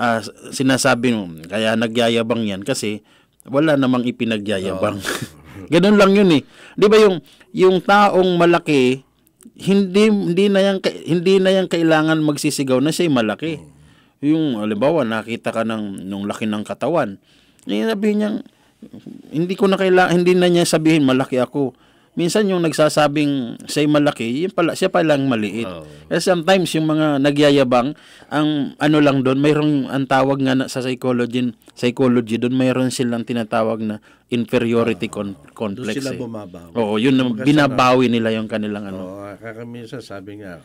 [0.00, 0.20] ah,
[0.52, 3.00] sinasabi mo, kaya nagyayabang yan kasi
[3.50, 5.00] wala namang ipinagyayabang.
[5.72, 6.42] Ganun lang yun eh.
[6.76, 7.16] 'Di ba yung
[7.50, 9.02] yung taong malaki
[9.56, 10.76] hindi hindi na yan
[11.08, 13.58] hindi na yan kailangan magsisigaw na siya'y malaki.
[14.20, 17.16] Yung halimbawa nakita ka ng nung laki ng katawan.
[17.66, 18.30] Eh, sabihin niya
[19.32, 21.72] hindi ko na kailangan hindi na niya sabihin malaki ako.
[22.16, 25.68] Minsan yung nagsasabing siya'y malaki, yun pala, siya pa lang maliit.
[25.68, 25.84] Oo.
[26.08, 27.92] Kasi sometimes yung mga nagyayabang,
[28.26, 33.20] ang ano lang doon, mayroong ang tawag nga na, sa psychology, psychology doon, mayroon silang
[33.20, 34.00] tinatawag na
[34.32, 36.00] inferiority con- Doon complex.
[36.00, 36.18] sila eh.
[36.18, 36.72] bumabawi.
[36.72, 38.98] Oo, yun na, Kumbaga, binabawi nila yung kanilang ano.
[38.98, 40.64] Oo, kaka minsan sabi nga,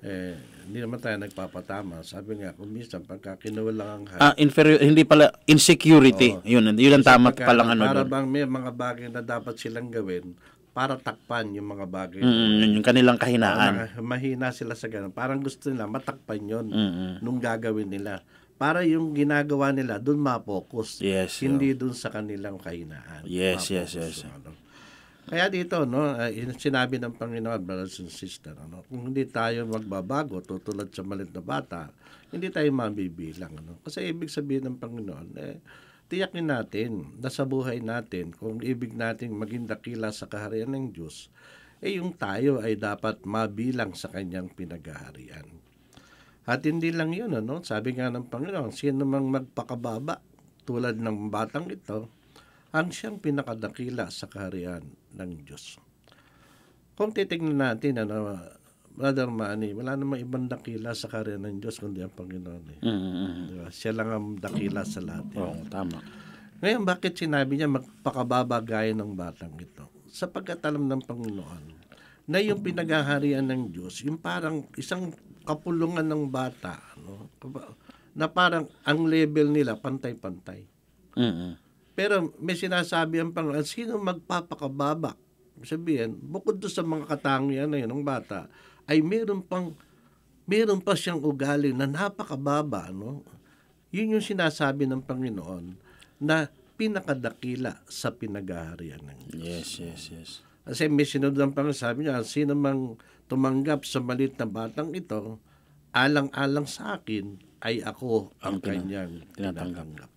[0.00, 2.06] eh, hindi naman tayo nagpapatama.
[2.06, 6.38] Sabi nga, kung minsan, pagka kinulang ang height, Ah, inferior, hindi pala, insecurity.
[6.42, 8.06] Yun, yun ang tama palang ano para doon.
[8.08, 10.38] bang may mga bagay na dapat silang gawin
[10.72, 12.20] para takpan yung mga bagay.
[12.24, 13.72] Mm, yun yung kanilang na kahinaan.
[14.00, 15.12] mahina sila sa ganun.
[15.12, 17.20] Parang gusto nila matakpan yun Mm-mm.
[17.20, 18.24] nung gagawin nila.
[18.56, 21.02] Para yung ginagawa nila, doon ma-focus.
[21.04, 21.44] Yes.
[21.44, 23.26] Hindi doon sa kanilang kahinaan.
[23.28, 24.24] Yes, yes, Ma-focus yes.
[24.24, 24.50] yung ano.
[25.22, 29.64] Kaya dito, no, uh, yun sinabi ng Panginoon, brothers and sisters, ano, kung hindi tayo
[29.70, 31.88] magbabago, tutulad sa malit na bata,
[32.34, 33.54] hindi tayo mabibilang.
[33.54, 33.78] Ano?
[33.84, 35.56] Kasi ibig sabihin ng Panginoon, eh,
[36.12, 41.32] tiyakin natin na sa buhay natin, kung ibig nating maging dakila sa kaharian ng Diyos,
[41.80, 45.48] eh yung tayo ay dapat mabilang sa kanyang pinaghaharian.
[46.44, 47.64] At hindi lang yun, ano?
[47.64, 50.20] sabi nga ng Panginoon, sino mang magpakababa
[50.68, 52.12] tulad ng batang ito,
[52.76, 54.84] ang siyang pinakadakila sa kaharian
[55.16, 55.80] ng Diyos.
[56.92, 58.36] Kung titignan natin, ano,
[58.92, 62.64] Brother Manny, wala namang ibang dakila sa kaharian ng Diyos kundi ang Panginoon.
[62.76, 62.78] Eh.
[62.84, 63.32] Mm-mm.
[63.48, 63.68] Di ba?
[63.72, 65.32] Siya lang ang dakila sa lahat.
[65.32, 65.98] Oo, tama.
[66.60, 69.88] Ngayon, bakit sinabi niya magpakababa gaya ng batang ito?
[70.12, 71.64] Sapagkat alam ng Panginoon
[72.28, 75.10] na yung pinaghaharian ng Diyos, yung parang isang
[75.42, 77.32] kapulungan ng bata, no?
[78.12, 80.68] na parang ang level nila pantay-pantay.
[81.16, 81.58] Mm-mm.
[81.92, 85.16] Pero may sinasabi ang Panginoon, sino magpapakababa?
[85.62, 88.48] Sabihin, bukod doon sa mga katangian na yun ng bata,
[88.86, 89.74] ay meron pang
[90.44, 93.22] meron pa siyang ugali na napakababa, no?
[93.94, 95.76] Yun yung sinasabi ng Panginoon
[96.18, 99.38] na pinakadakila sa pinaghaharian ng Diyos.
[99.38, 100.30] Yes, yes, yes.
[100.66, 102.96] Kasi may sinunod ang Panginoon, sabi niya, sino mang
[103.30, 105.38] tumanggap sa malit na batang ito,
[105.92, 109.86] alang-alang sa akin, ay ako ang, Ang kanyang tinatanggap.
[109.86, 110.10] tinatanggap.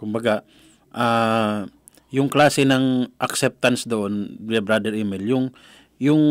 [0.00, 0.46] Kumbaga,
[0.94, 1.68] ah
[2.08, 5.46] yung klase ng acceptance doon, Brother Emil, yung
[5.98, 6.22] yung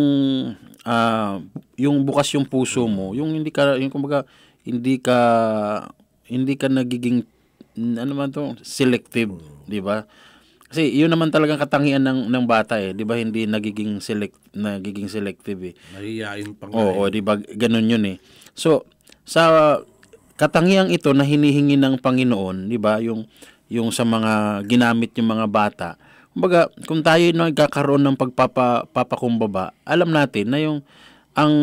[0.87, 1.43] ah
[1.75, 4.23] yung bukas yung puso mo, yung hindi ka yung kumbaga
[4.63, 5.19] hindi ka
[6.27, 7.23] hindi ka nagiging
[7.77, 9.31] ano man to, selective,
[9.67, 10.07] 'di ba?
[10.67, 13.15] Kasi yun naman talagang katangian ng ng bata eh, 'di ba?
[13.15, 15.73] Hindi nagiging select nagiging selective eh.
[15.95, 16.75] Mahihain pa nga.
[16.75, 17.11] Oo, eh.
[17.11, 17.39] 'di ba?
[17.39, 18.17] Ganun 'yun eh.
[18.51, 18.83] So,
[19.23, 19.77] sa
[20.35, 22.99] katangiang ito na hinihingi ng Panginoon, 'di ba?
[22.99, 23.27] Yung
[23.67, 25.89] yung sa mga ginamit yung mga bata.
[26.37, 30.85] Kumbaga, kung tayo nagkakaroon ng pagpapakumbaba, alam natin na yung
[31.33, 31.53] ang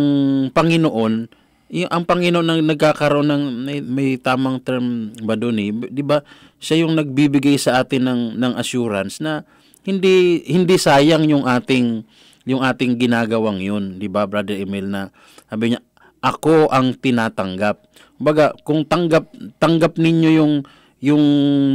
[0.50, 1.30] Panginoon,
[1.70, 6.26] yung, ang Panginoon nang nagkakaroon ng may, may tamang term ba doon eh, 'di ba?
[6.58, 9.46] Siya yung nagbibigay sa atin ng ng assurance na
[9.86, 12.02] hindi hindi sayang yung ating
[12.42, 15.14] yung ating ginagawang yun, 'di ba, Brother Emil na
[15.46, 15.86] sabi niya,
[16.18, 17.78] ako ang tinatanggap.
[18.18, 19.30] Baga, kung tanggap
[19.62, 20.66] tanggap ninyo yung
[21.04, 21.24] yung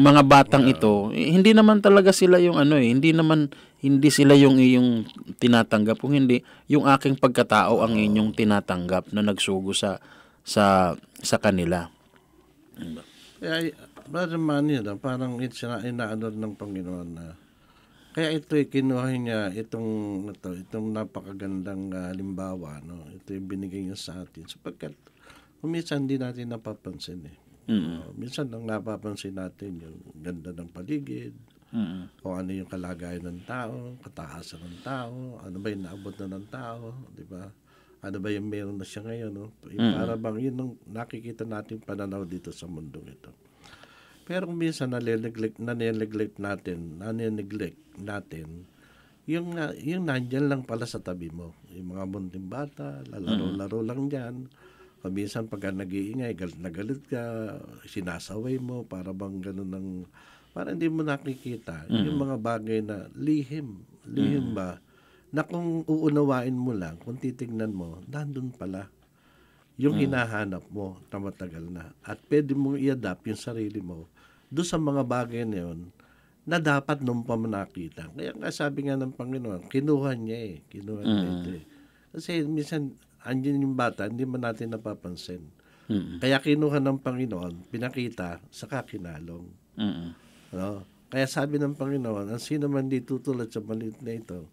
[0.01, 4.33] mga batang ito, eh, hindi naman talaga sila yung ano eh, hindi naman hindi sila
[4.33, 5.05] yung iyong
[5.37, 10.01] tinatanggap kung hindi yung aking pagkatao ang inyong tinatanggap na nagsugo sa
[10.41, 11.93] sa sa kanila.
[13.37, 13.69] Kaya,
[14.09, 17.37] Brother Manny, parang it's na inaano ng Panginoon na
[18.09, 22.81] kaya ito eh, kinuha niya itong, ito, itong napakagandang uh, halimbawa.
[22.81, 23.05] No?
[23.13, 24.49] Ito yung binigay niya sa atin.
[24.49, 24.97] Sapagkat
[25.61, 27.48] minsan hindi natin napapansin eh.
[27.69, 27.97] Mm-hmm.
[28.01, 31.37] Uh, minsan ang napapansin natin yung ganda ng paligid,
[31.69, 32.25] Mm-hmm.
[32.25, 36.47] kung ano yung kalagayan ng tao, kataasan ng tao, ano ba yung naabot na ng
[36.49, 37.45] tao, di ba?
[38.01, 39.53] Ano ba yung meron na siya ngayon, no?
[39.69, 43.29] Yung Para bang yun ang nakikita natin pananaw dito sa mundong ito.
[44.25, 48.65] Pero minsan nalineglect, nanineglect natin, nanineglect natin,
[49.29, 51.53] yung, yung nandyan lang pala sa tabi mo.
[51.69, 54.49] Yung mga munting bata, lalaro-laro lang dyan.
[54.99, 57.55] Kung minsan pagka nag-iingay, galit na galit ka,
[57.87, 59.87] sinasaway mo, para bang ganun ng,
[60.51, 64.83] para hindi mo nakikita yung mga bagay na lihim, lihim ba,
[65.29, 68.91] na kung uunawain mo lang, kung titignan mo, nandun pala
[69.79, 71.95] yung hinahanap mo na matagal na.
[72.03, 74.11] At pwede mong i-adapt yung sarili mo
[74.51, 75.87] doon sa mga bagay na yun
[76.43, 78.11] na dapat nung pa nakita.
[78.11, 80.55] Kaya nga sabi nga ng Panginoon, kinuha niya eh.
[80.67, 81.65] Kinuha niya ito eh.
[82.11, 82.91] Kasi minsan,
[83.25, 85.43] andyan yung bata, hindi man natin napapansin.
[85.89, 86.17] Mm-hmm.
[86.21, 89.49] Kaya kinuha ng Panginoon, pinakita sa kakinalong.
[89.75, 90.09] Mm-hmm.
[90.53, 90.85] No?
[91.09, 94.45] Kaya sabi ng Panginoon, ang sino man di tutulad sa maliit na ito,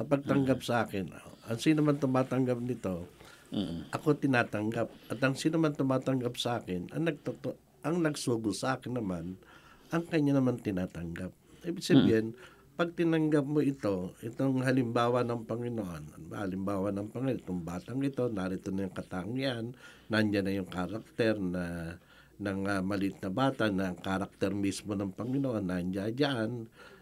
[0.00, 1.12] sa pagtanggap sa akin,
[1.44, 3.06] ang sino man tumatanggap nito,
[3.48, 3.96] Mm-hmm.
[3.96, 4.88] ako tinatanggap.
[5.08, 9.40] At ang sino man tumatanggap sa akin, ang, nagtoto, ang nagsugo sa akin naman,
[9.88, 11.32] ang kanya naman tinatanggap.
[11.64, 12.36] Ibig sabihin,
[12.78, 18.70] pag tinanggap mo ito, itong halimbawa ng Panginoon, halimbawa ng Panginoon, itong batang ito, narito
[18.70, 19.74] na yung katangian,
[20.06, 21.98] nandyan na yung karakter na
[22.38, 26.50] ng uh, maliit na bata, na ang karakter mismo ng Panginoon, nandiyan dyan,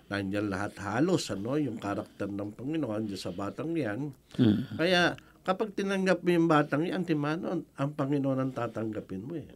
[0.09, 4.17] nandiyan lahat halos, ano, yung karakter ng Panginoon dyan sa batang yan.
[4.41, 4.81] Mm-hmm.
[4.81, 5.12] Kaya,
[5.45, 9.53] kapag tinanggap mo yung batang yan, timano, ang Panginoon ang tatanggapin mo eh.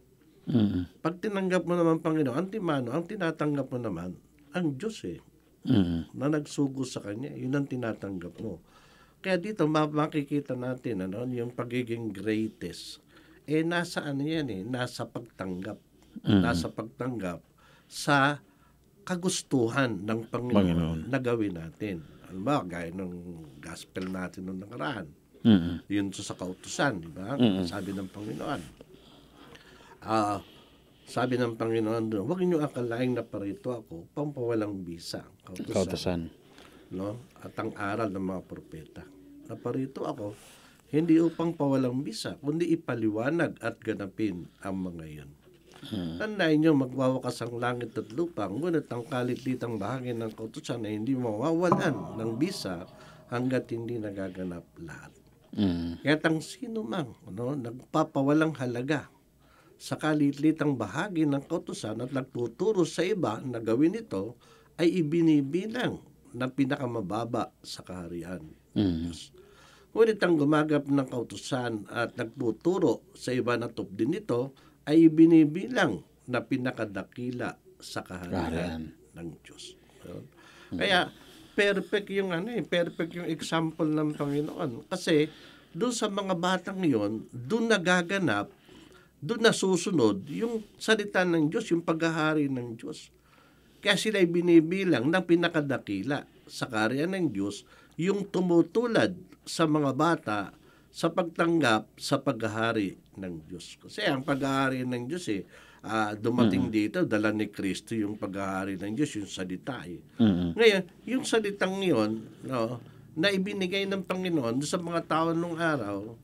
[0.53, 1.01] Mm-hmm.
[1.01, 4.13] Pag tinanggap mo naman Panginoon, ang timano, ang tinatanggap mo naman,
[4.53, 5.17] ang Diyos eh,
[5.61, 6.17] Mm-hmm.
[6.17, 8.57] na nagsugo sa Kanya, yun ang tinatanggap mo.
[9.21, 12.97] Kaya dito, ma- makikita natin, ano, yung pagiging greatest,
[13.45, 15.77] eh, nasa ano yan eh, nasa pagtanggap.
[16.25, 16.41] Mm-hmm.
[16.41, 17.39] Nasa pagtanggap
[17.85, 18.41] sa
[19.05, 20.99] kagustuhan ng Panginoon, Panginoon.
[21.09, 22.01] na gawin natin.
[22.29, 23.13] Ano ba, gaya ng
[23.61, 25.07] gospel natin noong nakaraan.
[25.41, 25.75] Mm-hmm.
[25.89, 27.37] Yun sa, sa kautusan, di ba?
[27.37, 27.65] Mm-mm.
[27.65, 28.61] Sabi ng Panginoon.
[30.01, 30.41] Ah,
[31.05, 35.27] sabi ng Panginoon doon, huwag niyo akalaing na parito ako, pampawalang bisa.
[35.43, 35.73] Kautusan.
[35.75, 36.21] Kautosan.
[36.91, 37.19] No?
[37.43, 39.03] At ang aral ng mga propeta.
[39.47, 40.37] Na parito ako,
[40.91, 45.31] hindi upang pawalang bisa, kundi ipaliwanag at ganapin ang mga iyon.
[45.91, 51.17] Tandaan nyo, magwawakas ang langit at lupa, ngunit ang kalititang bahagi ng kautusan ay hindi
[51.17, 52.85] mawawalan ng bisa
[53.33, 55.11] hanggat hindi nagaganap lahat.
[55.57, 56.05] Mm-hmm.
[56.05, 59.09] Kaya ang sino mang ano, nagpapawalang halaga
[59.81, 64.37] sa kalilitang bahagi ng kautusan at nagtuturo sa iba na gawin ito
[64.77, 65.97] ay ibinibilang
[66.37, 68.45] na pinakamababa sa kaharian.
[68.77, 69.13] Mm-hmm.
[69.91, 74.53] Ngunit ang gumagap ng kautusan at nagtuturo sa iba na din nito
[74.85, 79.73] ay ibinibilang na pinakadakila sa kaharian ng Diyos.
[80.05, 80.23] Yun.
[80.77, 81.09] Kaya
[81.57, 84.87] perfect yung ano eh, perfect yung example ng Panginoon.
[84.87, 85.27] Kasi
[85.73, 88.47] doon sa mga batang yon, doon nagaganap,
[89.21, 93.13] doon nasusunod yung salita ng Diyos, yung paghahari ng Diyos.
[93.77, 97.65] Kaya sila ay binibilang ng pinakadakila sa kaharian ng Diyos,
[98.01, 99.13] yung tumutulad
[99.45, 100.39] sa mga bata
[100.91, 103.77] sa pagtanggap sa paghahari ng Diyos.
[103.77, 105.45] Kasi ang paghahari ng Diyos eh,
[105.85, 110.01] ah, dumating dito, dala ni Kristo yung paghahari ng Diyos, yung salita eh.
[110.17, 110.49] Mm-hmm.
[110.57, 112.81] Ngayon, yung salitang yon, no,
[113.15, 116.15] na ibinigay ng Panginoon sa mga tao nung araw,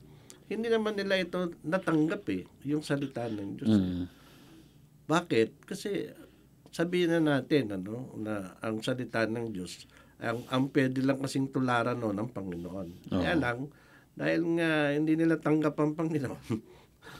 [0.48, 3.72] hindi naman nila ito natanggap eh, yung salita ng Diyos.
[3.72, 4.04] Mm-hmm.
[5.08, 5.48] Bakit?
[5.64, 6.08] Kasi
[6.72, 11.96] sabihin na natin ano, na ang salita ng Diyos, ang, ang pwede lang kasing tularan
[11.96, 13.12] no, ng Panginoon.
[13.12, 13.40] Kaya Oo.
[13.40, 13.58] lang,
[14.18, 16.42] dahil nga hindi nila tanggap ang Panginoon,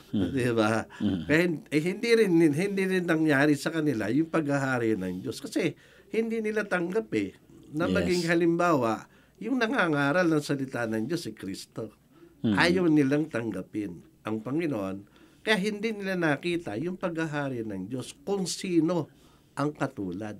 [0.09, 0.89] Di ba?
[1.29, 5.77] Kaya hin- eh, hindi rin hindi rin nangyari sa kanila yung paghahari ng Diyos kasi
[6.09, 7.37] hindi nila tanggap eh
[7.69, 7.93] na Yes.
[7.93, 9.05] maging halimbawa
[9.37, 11.93] yung nangangaral ng salita ng Diyos si Kristo.
[12.43, 19.07] Ayaw nilang tanggapin ang Panginoon kaya hindi nila nakita yung paghahari ng Diyos kung sino
[19.55, 20.35] ang katulad.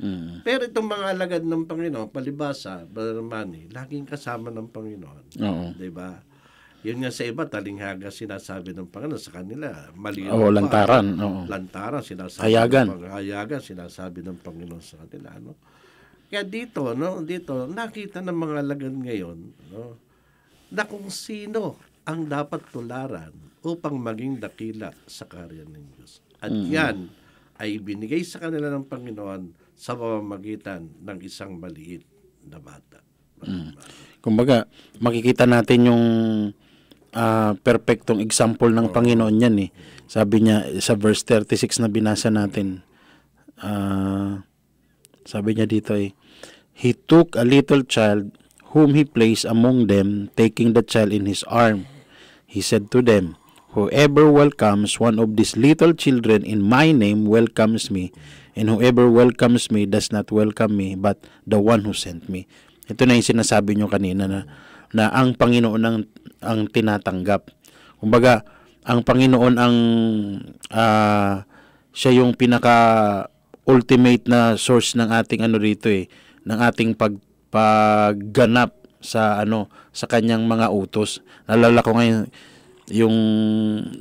[0.00, 0.40] Mm.
[0.42, 5.24] Pero itong mga alagad ng Panginoon, palibasa, Brother Manny, laging kasama ng Panginoon.
[5.36, 5.66] Oo.
[5.76, 6.16] Di ba?
[6.82, 9.92] Yun nga sa iba, talinghaga sinasabi ng Panginoon sa kanila.
[9.94, 10.56] Malinaw Oo, pa.
[10.58, 11.06] lantaran.
[11.22, 11.40] Oo.
[11.46, 12.84] Lantaran, sinasabi Hayagan.
[12.88, 13.14] ng Panginoon.
[13.14, 15.38] Hayagan, sinasabi ng Panginoon sa kanila.
[15.38, 15.54] No?
[16.32, 19.38] Kaya dito, no, dito, nakita ng mga alagad ngayon,
[19.70, 20.00] no,
[20.72, 21.76] na kung sino
[22.08, 23.30] ang dapat tularan
[23.62, 26.24] upang maging dakila sa karya ng Diyos.
[26.42, 27.12] At yan
[27.62, 29.42] ay binigay sa kanila ng Panginoon
[29.78, 32.02] sa pamamagitan ng isang maliit
[32.42, 32.98] na bata.
[34.18, 34.66] Kumbaga,
[34.98, 36.04] makikita natin yung
[37.14, 39.70] ah, perfectong example ng Panginoon yan eh.
[40.10, 42.82] Sabi niya sa verse 36 na binasa natin,
[43.62, 44.42] ah,
[45.22, 46.14] sabi niya dito eh,
[46.72, 48.41] He took a little child
[48.72, 51.84] whom he placed among them, taking the child in his arm.
[52.48, 53.36] He said to them,
[53.72, 58.12] Whoever welcomes one of these little children in my name welcomes me,
[58.52, 62.44] and whoever welcomes me does not welcome me, but the one who sent me.
[62.88, 64.44] Ito na yung sinasabi nyo kanina na,
[64.92, 66.04] na ang Panginoon ang,
[66.44, 67.48] ang tinatanggap.
[67.96, 68.44] Kumbaga,
[68.84, 69.76] ang Panginoon ang
[70.68, 71.48] ah,
[71.96, 73.28] siya yung pinaka
[73.64, 76.12] ultimate na source ng ating ano rito eh,
[76.44, 77.16] ng ating pag
[77.52, 78.72] pagganap
[79.04, 81.20] sa ano sa kanyang mga utos.
[81.44, 82.32] Nalala ko ngayon
[82.88, 83.16] yung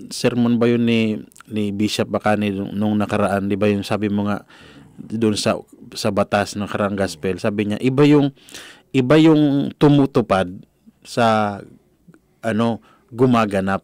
[0.09, 1.19] sermon ba yun ni
[1.51, 4.47] ni Bishop Bacani nung, nung nakaraan, 'di ba yung sabi mo nga
[4.95, 5.59] doon sa
[5.91, 8.31] sa batas ng karang gospel, sabi niya iba yung
[8.95, 10.47] iba yung tumutupad
[11.03, 11.59] sa
[12.39, 12.79] ano
[13.11, 13.83] gumaganap.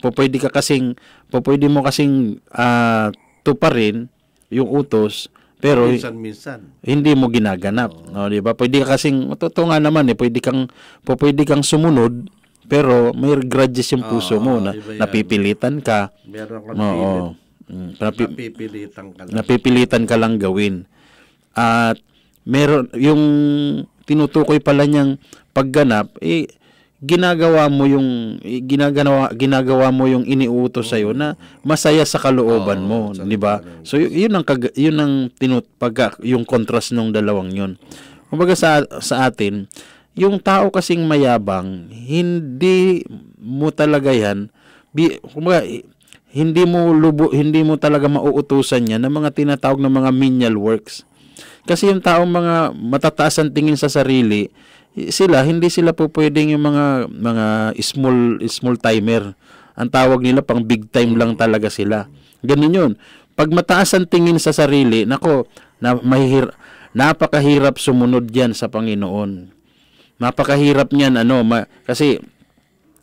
[0.00, 0.94] Pwede ka kasing
[1.32, 3.08] pwede mo kasing ah,
[3.42, 4.12] tuparin
[4.52, 6.80] yung utos pero Minsan-minsan.
[6.80, 8.52] hindi mo ginaganap, no, 'di ba?
[8.52, 10.66] Pwede ka kasing totoo nga naman eh, pwede kang
[11.04, 12.26] pwede kang sumunod
[12.64, 16.08] pero may grudges yung puso Oo, mo na napipilitan ka.
[16.24, 17.12] Meron kang Oo.
[17.36, 17.48] pilit.
[17.70, 19.32] Mm, napi- Napipilitan ka lang.
[19.32, 20.74] napipilitan ka lang gawin.
[21.52, 22.02] At
[22.42, 23.22] meron yung
[24.02, 25.18] tinutukoy pala niyang
[25.50, 26.50] pagganap eh
[27.00, 31.34] ginagawa mo yung ginagawa ginagawa mo yung iniuutos sa na
[31.64, 33.64] masaya sa kalooban mo, 'di ba?
[33.84, 37.80] So yun ang kag- yun ang tinut pagka, yung contrast ng dalawang yun.
[38.28, 39.64] Kumbaga sa sa atin,
[40.12, 43.02] yung tao kasing mayabang, hindi
[43.40, 44.52] mo talaga yan
[44.94, 45.66] bi, kumbaga,
[46.30, 51.02] hindi mo lubo, hindi mo talaga mauutusan yan ng mga tinatawag na mga menial works.
[51.66, 54.50] Kasi yung taong mga matataas ang tingin sa sarili,
[54.96, 57.46] sila hindi sila po pwedeng yung mga mga
[57.78, 59.38] small small timer.
[59.78, 62.10] Ang tawag nila pang big time lang talaga sila.
[62.42, 62.92] Ganun 'yun.
[63.38, 65.48] Pag mataas ang tingin sa sarili, nako,
[65.80, 66.52] na mahihir,
[66.92, 69.48] napakahirap sumunod diyan sa Panginoon.
[70.20, 72.20] Napakahirap niyan ano, ma, kasi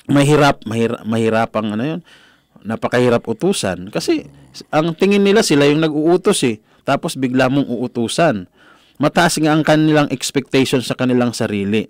[0.05, 2.01] mahirap, mahirap, mahirapang ano 'yun.
[2.67, 4.27] Napakahirap utusan kasi
[4.69, 6.59] ang tingin nila sila yung nag-uutos eh.
[6.83, 8.47] Tapos bigla mong uutusan.
[8.97, 11.85] Mataas nga ang kanilang expectation sa kanilang sarili.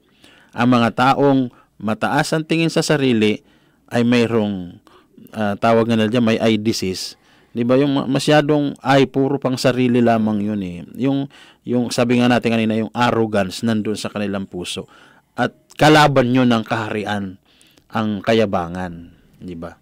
[0.52, 3.40] Ang mga taong mataas ang tingin sa sarili
[3.88, 4.84] ay mayroong
[5.32, 7.16] ah, tawag nila dyan, may eye disease.
[7.58, 10.78] 'Di ba yung ma- masyadong ay puro pang sarili lamang 'yun eh.
[11.02, 11.26] Yung
[11.66, 14.86] yung sabi nga natin kanina yung arrogance nandun sa kanilang puso.
[15.34, 17.42] At kalaban 'yun ng kaharian
[17.90, 19.74] ang kayabangan, 'di ba?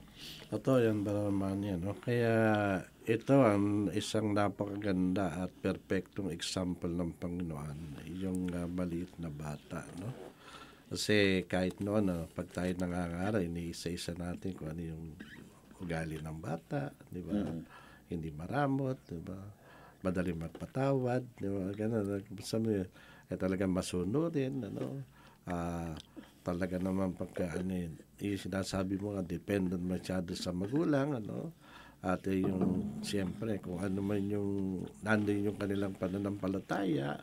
[0.56, 1.84] Totoo yan, Baraman yan.
[1.84, 1.98] No?
[2.00, 2.32] Kaya
[3.06, 9.86] ito ang isang napakaganda at perpektong example ng Panginoon, yung ah, maliit na bata.
[10.01, 10.10] No?
[10.89, 15.06] Kasi kahit noon, no, pag tayo nangangaral, iniisa-isa natin kung ano yung
[15.86, 17.45] ugali ng bata, di ba?
[18.10, 19.38] Hindi maramot, di ba?
[20.01, 21.66] Madali magpatawad, di ba?
[21.78, 22.06] Ganun.
[22.41, 25.06] Sabi, eh, talagang masunurin, ano?
[25.45, 25.93] Ah,
[26.41, 31.53] talaga naman pagka ano yun, yung sinasabi mo nga, dependent masyado sa magulang, ano?
[32.06, 37.18] At yung, siyempre, kung ano man yung, nandun yung kanilang pananampalataya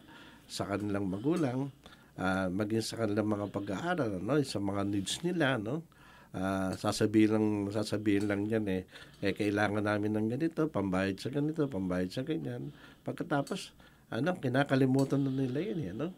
[0.51, 1.70] sa kanilang magulang,
[2.18, 4.43] ah, maging sa kanilang mga pag-aaral, ano?
[4.43, 5.87] Sa mga needs nila, no?
[6.35, 8.83] Ah, sasabihin lang sasabihin lang yan eh,
[9.20, 12.72] eh kailangan namin ng ganito, pambayad sa ganito, pambayad sa ganyan.
[13.05, 13.76] Pagkatapos
[14.09, 16.09] ano, kinakalimutan na nila yun eh, no?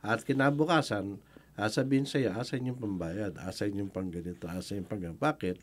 [0.00, 1.20] At kinabukasan,
[1.60, 5.58] ah, sabihin sa'yo, asan yung pambayad, asan yung pang ganito, asan yung pang Bakit?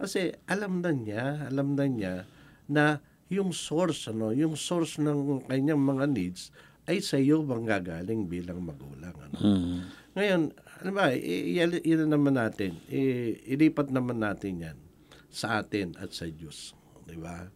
[0.00, 2.14] Kasi alam na niya, alam na niya
[2.64, 6.48] na yung source, ano, yung source ng kanyang mga needs
[6.88, 9.12] ay sa iyo manggagaling bilang magulang.
[9.12, 9.36] Ano?
[10.16, 14.78] Ngayon, ano ba, i- i- i- naman natin, i- ilipat naman natin yan
[15.28, 16.74] sa atin at sa Diyos.
[17.06, 17.46] Di ba?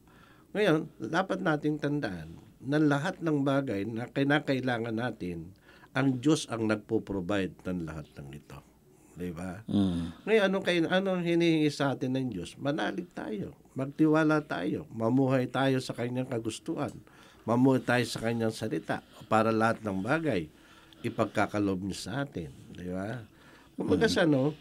[0.54, 5.50] Ngayon, dapat nating tandaan na lahat ng bagay na kinakailangan natin,
[5.96, 8.73] ang Diyos ang nagpo-provide ng lahat ng ito.
[9.14, 9.62] Di ba?
[9.70, 10.26] Mm.
[10.26, 12.58] Ngayon, anong, kay, anong hinihingi sa atin ng Diyos?
[12.58, 16.90] Manalig tayo, magtiwala tayo, mamuhay tayo sa kanyang kagustuhan,
[17.46, 20.50] mamuhay tayo sa kanyang salita para lahat ng bagay
[21.06, 22.50] ipagkakalob niya sa atin.
[22.74, 23.22] Di ba?
[23.78, 24.56] Kumbaga sa ano,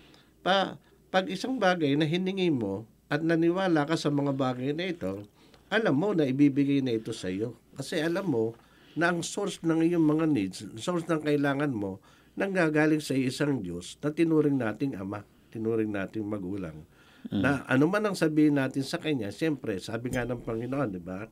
[0.45, 0.77] pa,
[1.09, 5.25] pag isang bagay na hiningi mo at naniwala ka sa mga bagay na ito,
[5.73, 7.57] alam mo na ibibigay na ito sa iyo.
[7.73, 8.53] Kasi alam mo
[8.93, 11.97] na ang source ng iyong mga needs, source ng kailangan mo,
[12.33, 15.21] nanggagaling sa isang Diyos na tinuring nating ama,
[15.53, 16.85] tinuring nating magulang.
[17.31, 21.23] Na ano man ang sabihin natin sa Kanya, siyempre, sabi nga ng Panginoon, di ba?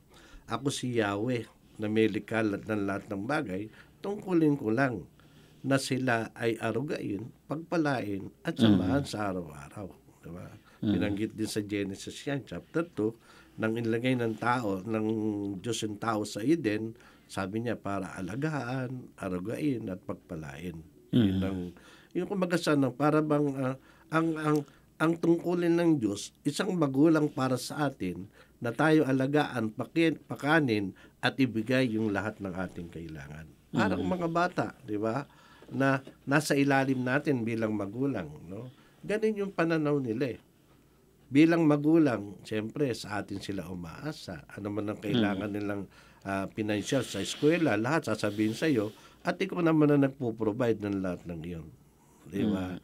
[0.48, 1.44] Ako si Yahweh
[1.78, 3.68] na may likha ng lahat ng bagay,
[4.00, 5.04] tungkulin ko lang
[5.62, 9.94] na sila ay arugain, pagpalain, at samahan sa araw-araw.
[10.26, 10.48] Di ba?
[10.82, 15.08] Binanggit din sa Genesis yan, chapter 2, nang inilagay ng tao, ng
[15.62, 16.98] Diyos yung tao sa Eden,
[17.30, 20.91] sabi niya para alagaan, arugain, at pagpalain.
[21.12, 21.60] Yun ang,
[22.16, 23.76] yung kumbaga sa ano, para bang ah,
[24.12, 24.60] ang, ang,
[25.00, 28.28] ang tungkulin ng Diyos, isang magulang para sa atin
[28.62, 33.50] na tayo alagaan, pakin, pakanin, at ibigay yung lahat ng ating kailangan.
[33.72, 35.26] Parang mga bata, di ba?
[35.72, 38.70] Na nasa ilalim natin bilang magulang, no?
[39.02, 40.40] Ganun yung pananaw nila eh.
[41.32, 44.46] Bilang magulang, siyempre sa atin sila umaasa.
[44.52, 45.88] Ano man ang kailangan nilang
[46.28, 51.22] ah, financial sa eskwela, lahat sasabihin sa iyo at ikaw naman na nagpo-provide ng lahat
[51.26, 51.68] ng iyon.
[52.26, 52.78] Di ba?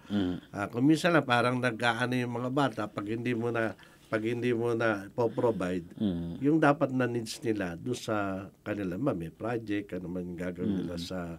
[0.52, 3.74] Ah, kung minsan lang parang nag-aano yung mga bata pag hindi mo na
[4.08, 6.40] pag hindi mo na po-provide, Mm.
[6.40, 8.16] yung dapat na needs nila doon sa
[8.64, 11.36] kanila, ma, may project, ano man yung gagawin nila sa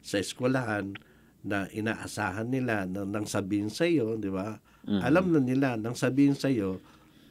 [0.00, 0.92] sa eskwelahan
[1.40, 4.60] na inaasahan nila na nang sabihin sa iyo, di ba?
[4.84, 6.76] Alam na nila nang sabihin sa iyo,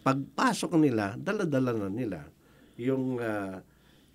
[0.01, 2.25] pagpasok nila, dala-dala na nila
[2.73, 3.61] yung ah,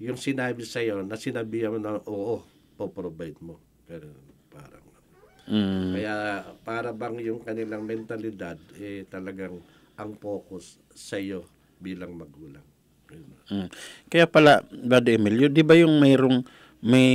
[0.02, 2.42] yung sinabi sa iyo na sinabihan mo na oo,
[2.76, 3.58] po-provide mo.
[3.86, 4.08] Pero
[4.50, 4.84] parang
[5.44, 5.92] Mm.
[5.92, 6.14] kaya
[6.64, 9.60] para bang yung kanilang mentalidad eh talagang
[10.00, 11.44] ang focus sa iyo
[11.76, 12.64] bilang magulang.
[13.04, 13.36] Ganun.
[13.52, 13.68] Mm.
[14.08, 16.48] Kaya pala, Brother Emilio, di ba yung mayroong
[16.84, 17.12] may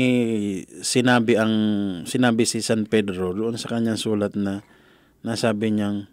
[0.82, 1.54] sinabi ang
[2.06, 4.62] sinabi si San Pedro doon sa kanyang sulat na
[5.26, 6.06] nasabi niyang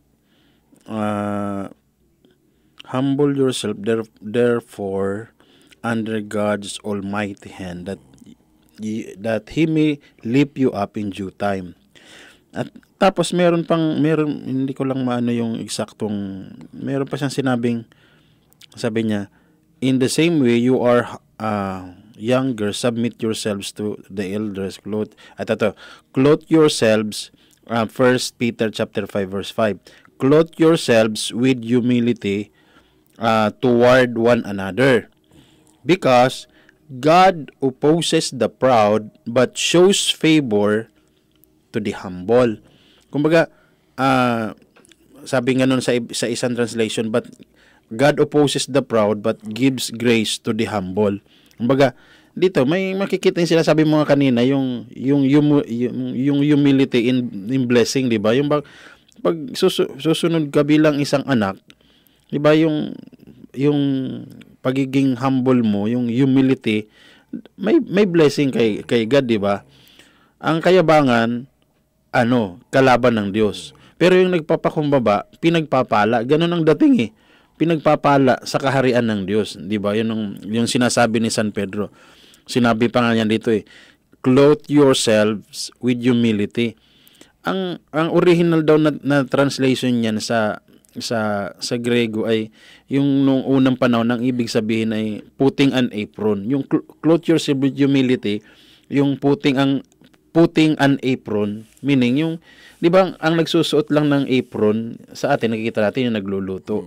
[0.88, 1.68] ah,
[2.88, 5.36] humble yourself there, therefore
[5.84, 8.00] under God's almighty hand that
[9.20, 11.76] that he may lift you up in due time.
[12.56, 17.84] At tapos meron pang meron hindi ko lang maano yung eksaktong meron pa siyang sinabing
[18.72, 19.28] sabi niya
[19.84, 21.04] in the same way you are
[21.36, 25.76] uh, younger submit yourselves to the elders clothe at ito
[26.16, 27.28] clothe yourselves
[27.68, 29.76] uh, 1 Peter chapter 5 verse 5
[30.16, 32.48] clothe yourselves with humility
[33.18, 35.08] uh, toward one another.
[35.84, 36.48] Because
[36.86, 40.86] God opposes the proud but shows favor
[41.74, 42.62] to the humble.
[43.10, 43.50] Kumbaga,
[43.98, 44.54] ah,
[45.26, 47.26] sabi nga nun sa, sa isang translation, but
[47.90, 51.18] God opposes the proud but gives grace to the humble.
[51.58, 51.94] Kumbaga,
[52.36, 57.64] dito may makikita yung sinasabi mo kanina yung yung yung, yung, yung humility in, in
[57.64, 58.36] blessing, 'di ba?
[58.36, 58.62] Yung pag,
[59.24, 61.56] pag susu- susunod ka bilang isang anak,
[62.28, 62.92] 'di ba yung
[63.56, 63.80] yung
[64.66, 66.90] pagiging humble mo, yung humility,
[67.54, 69.62] may may blessing kay kay God, 'di ba?
[70.42, 71.46] Ang kayabangan
[72.10, 73.76] ano, kalaban ng Diyos.
[73.96, 77.10] Pero yung nagpapakumbaba, pinagpapala, ganun ang dating eh.
[77.56, 79.94] Pinagpapala sa kaharian ng Diyos, 'di ba?
[79.94, 81.94] Yun ang yung sinasabi ni San Pedro.
[82.50, 83.62] Sinabi pa nga niyan dito eh,
[84.18, 86.74] clothe yourselves with humility.
[87.46, 90.65] Ang ang original daw na, na translation niyan sa
[91.02, 92.52] sa sa Grego ay
[92.90, 96.46] yung nung unang panahon ang ibig sabihin ay putting an apron.
[96.46, 98.40] Yung cl- clothe yourself with humility,
[98.92, 99.82] yung putting ang
[100.36, 102.34] putting an apron, meaning yung
[102.78, 106.84] 'di ba ang, nagsusuot lang ng apron sa atin nakikita natin yung nagluluto.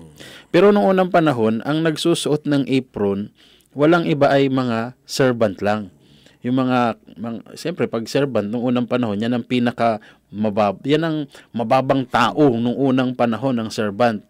[0.54, 3.34] Pero nung unang panahon, ang nagsusuot ng apron
[3.78, 5.94] walang iba ay mga servant lang.
[6.40, 10.00] Yung mga, mga siyempre pag servant nung unang panahon, yan ang pinaka
[10.32, 11.18] mabab, yan ang
[11.52, 14.24] mababang tao nung unang panahon ng servant.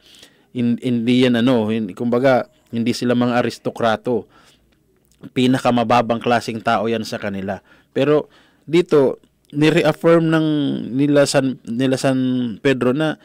[0.57, 4.25] In, hindi yan ano, hindi, kumbaga hindi sila mga aristokrato.
[5.37, 7.61] Pinaka mababang klaseng tao yan sa kanila.
[7.93, 8.31] Pero
[8.65, 9.21] dito
[9.53, 10.47] ni-reaffirm ng
[10.93, 12.17] nila San nila San
[12.61, 13.17] Pedro na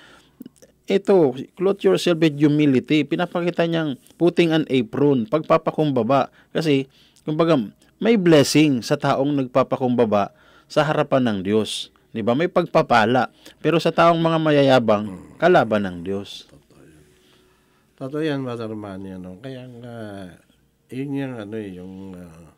[0.84, 3.08] ito, clothe yourself with humility.
[3.08, 6.28] Pinapakita niyang putting an apron, pagpapakumbaba.
[6.52, 6.92] Kasi,
[7.24, 7.56] kumbaga,
[8.02, 10.34] may blessing sa taong nagpapakumbaba
[10.66, 11.94] sa harapan ng Diyos.
[12.14, 12.38] 'Di ba?
[12.38, 13.34] May pagpapala.
[13.58, 16.46] Pero sa taong mga mayayabang, kalaban ng Diyos.
[17.94, 19.38] Totoo yan, Brother Manny, ano.
[19.38, 19.96] Kaya nga,
[20.90, 22.50] yun yung ano eh, yung, ah,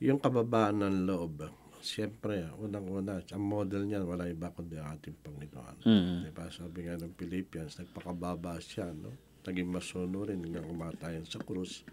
[0.00, 1.44] yung kababaan ng loob.
[1.84, 5.76] Siyempre, unang-una, ang model niyan, wala iba kundi ang ating Panginoon.
[5.84, 6.16] Mm.
[6.24, 6.46] Diba?
[6.48, 9.12] Sabi nga ng Philippians, nagpakababa siya, no?
[9.44, 11.84] Naging masunurin hanggang umatayan sa krus.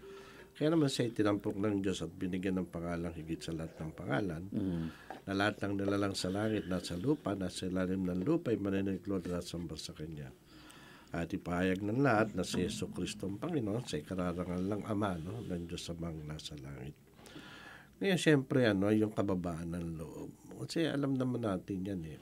[0.60, 4.44] Kaya naman siya tinampok ng Diyos at binigyan ng pangalang higit sa lahat ng pangalan
[4.52, 4.84] Mm.
[5.24, 9.40] na lahat ng nilalang sa langit, nasa lupa, nasa ilalim ng lupa, ay maniniklod at
[9.40, 10.28] samba sa Kanya.
[11.16, 15.40] At ipahayag ng lahat na si Yeso Kristo ang Panginoon sa ikararangal ng Ama no,
[15.40, 16.92] ng Diyos amang nasa langit.
[17.96, 20.30] Ngayon, siyempre, ano, yung kababaan ng loob.
[20.60, 22.20] Kasi alam naman natin yan eh.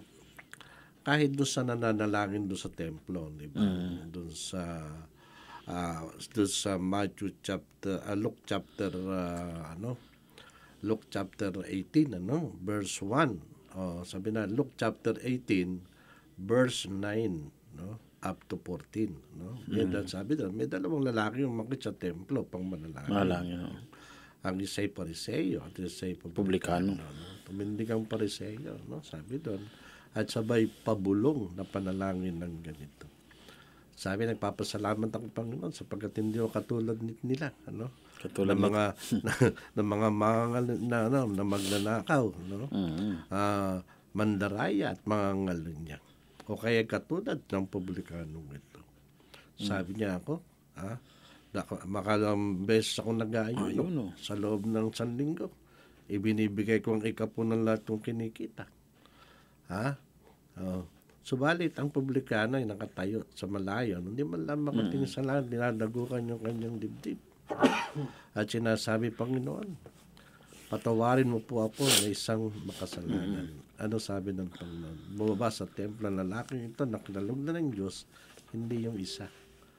[1.02, 3.66] Kahit doon sa nananalangin doon sa templo, di ba?
[4.06, 4.62] Doon sa
[5.68, 10.00] ah doon sa Matthew chapter, ah, Luke chapter, ah, ano,
[10.82, 13.76] Luke chapter 18, ano, verse 1.
[13.78, 15.84] Oh, sabi na, Luke chapter 18,
[16.40, 18.00] verse 9, no?
[18.22, 19.62] up to 14, no?
[19.70, 23.14] May dal- sabi doon, may dalawang lalaki yung makit sa templo pang manalangin.
[23.14, 23.58] Malangin.
[23.62, 23.78] no?
[24.42, 26.98] Ang isa'y pariseyo at isa'y Publikano.
[26.98, 26.98] publikano.
[26.98, 27.46] No?
[27.46, 29.02] Tumindig ang pariseyo, no?
[29.06, 29.62] Sabi doon.
[30.18, 33.06] At sabay pabulong na panalangin ng ganito.
[33.98, 37.90] Sabi, nagpapasalamat ako Panginoon sapagkat hindi ako katulad ni- nila, ano?
[38.22, 38.84] Katulad ng mga
[39.26, 39.32] na,
[39.74, 42.70] ng mga mga na, ano, na magnanakaw, no?
[42.70, 43.26] Mm.
[43.26, 43.82] Ah,
[44.14, 45.98] mandaraya at mga ngalunya.
[46.46, 48.80] O kaya katulad ng publikanong ito.
[49.58, 50.46] Sabi niya ako,
[50.78, 50.94] ha?
[51.90, 54.10] Makalang beses ako nag-aayon Ayun, oh.
[54.14, 55.50] sa loob ng isang linggo.
[56.06, 58.70] Ibinibigay ko ang ikapo ng lahat ng kinikita.
[59.74, 59.98] Ha?
[60.62, 60.86] Oh.
[61.28, 64.00] Subalit, ang publikano ay nakatayo sa malayo.
[64.00, 67.20] Hindi man lang makatingin sa langit, dinadagukan yung kanyang dibdib.
[68.38, 69.68] At sinasabi, Panginoon,
[70.72, 73.60] patawarin mo po ako na isang makasalanan.
[73.76, 75.20] Ano sabi ng Panginoon?
[75.20, 78.08] Bumaba sa templo ng lalaking ito, nakinalog na ng Diyos,
[78.56, 79.28] hindi yung isa.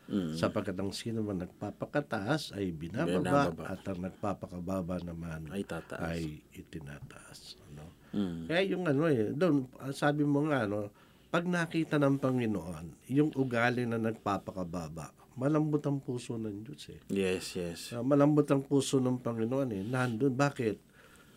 [0.05, 0.37] Mm.
[0.37, 3.63] Sapagkat ang sino man nagpapakataas ay binababa, Binababa.
[3.73, 6.01] at ang nagpapakababa naman Ay tataas.
[6.01, 7.57] ay itinataas.
[7.69, 7.85] Ano?
[8.13, 8.41] Mm.
[8.45, 10.89] Kaya yung ano eh, doon, ah, sabi mo nga, ano,
[11.29, 16.99] pag nakita ng Panginoon, yung ugali na nagpapakababa, malambot ang puso ng Diyos eh.
[17.07, 17.93] Yes, yes.
[17.93, 19.83] Ah, malambot ang puso ng Panginoon eh.
[19.85, 20.33] Nandun.
[20.33, 20.81] Bakit?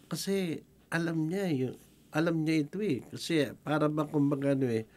[0.08, 1.76] Kasi alam niya yung,
[2.08, 3.04] alam niya ito eh.
[3.04, 4.88] Kasi para bang kumbaga ano eh,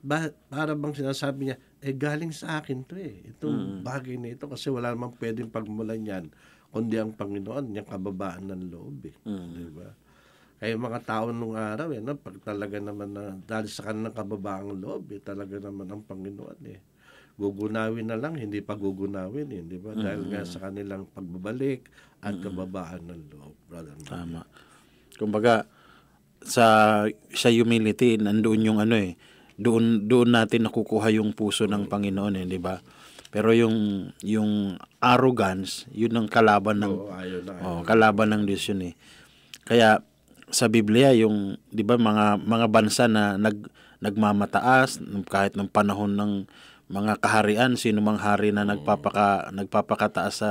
[0.00, 3.26] ba, para bang sinasabi niya, eh galing sa akin to eh.
[3.34, 6.26] Itong bagay na ito kasi wala namang pwedeng pagmulan yan
[6.74, 9.14] kundi ang Panginoon, yung kababaan ng loob eh.
[9.22, 9.48] Mm.
[9.54, 9.94] Di ba?
[10.58, 14.14] Kaya yung mga tao nung araw, eh, no, pag talaga naman na, dahil sa kanilang
[14.14, 16.80] kababaang loob, eh, talaga naman ang Panginoon eh.
[17.34, 19.90] Gugunawin na lang, hindi pa gugunawin eh, di ba?
[19.90, 21.90] Dahil nga sa kanilang pagbabalik
[22.22, 23.98] at kababaan ng loob, brother.
[24.06, 24.46] Tama.
[25.18, 25.66] Kumbaga,
[26.44, 26.66] sa
[27.34, 29.18] sa humility, nandoon yung ano eh,
[29.58, 32.78] doon doon natin nakukuha yung puso ng Panginoon eh, di ba?
[33.34, 37.52] Pero yung yung arrogance, yun ang kalaban ng Oo, ayaw na.
[37.66, 38.94] oh, kalaban ng Diyos yun eh.
[39.66, 39.98] Kaya
[40.54, 43.66] sa Biblia yung 'di ba mga mga bansa na nag
[43.98, 46.32] nagmamataas kahit ng panahon ng
[46.86, 50.50] mga kaharian, sino mang hari na nagpapaka nagpapakataas sa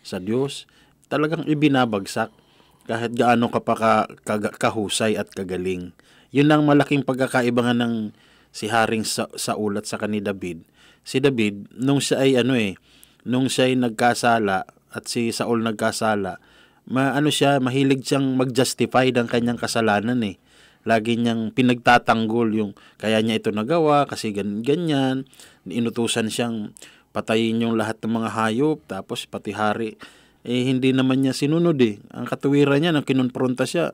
[0.00, 0.70] sa Diyos,
[1.10, 2.30] talagang ibinabagsak
[2.88, 3.92] kahit gaano ka pa ka,
[4.26, 5.94] kaga- kahusay at kagaling.
[6.34, 8.10] Yun ang malaking pagkakaiba ng
[8.50, 10.66] si Haring sa, Saul at sa ni David.
[11.06, 12.74] Si David, nung siya ay ano eh,
[13.22, 16.42] nung siya ay nagkasala at si Saul nagkasala,
[16.90, 20.36] maano siya, mahilig siyang mag-justify ng kanyang kasalanan eh.
[20.82, 25.28] Lagi niyang pinagtatanggol yung kaya niya ito nagawa kasi gan ganyan.
[25.68, 26.74] Inutusan siyang
[27.14, 29.94] patayin yung lahat ng mga hayop tapos pati hari
[30.40, 32.00] eh hindi naman niya sinunod eh.
[32.16, 33.92] Ang katuwiran niya nang kinonfronta siya.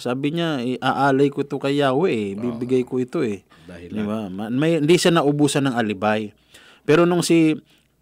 [0.00, 2.28] Sabi niya, eh, aalay ko to kay Yahweh eh.
[2.32, 3.44] Bibigay ko ito eh.
[3.68, 4.32] Dahil Di ba?
[4.32, 6.32] Ma- May, hindi siya naubusan ng alibay.
[6.88, 7.54] Pero nung si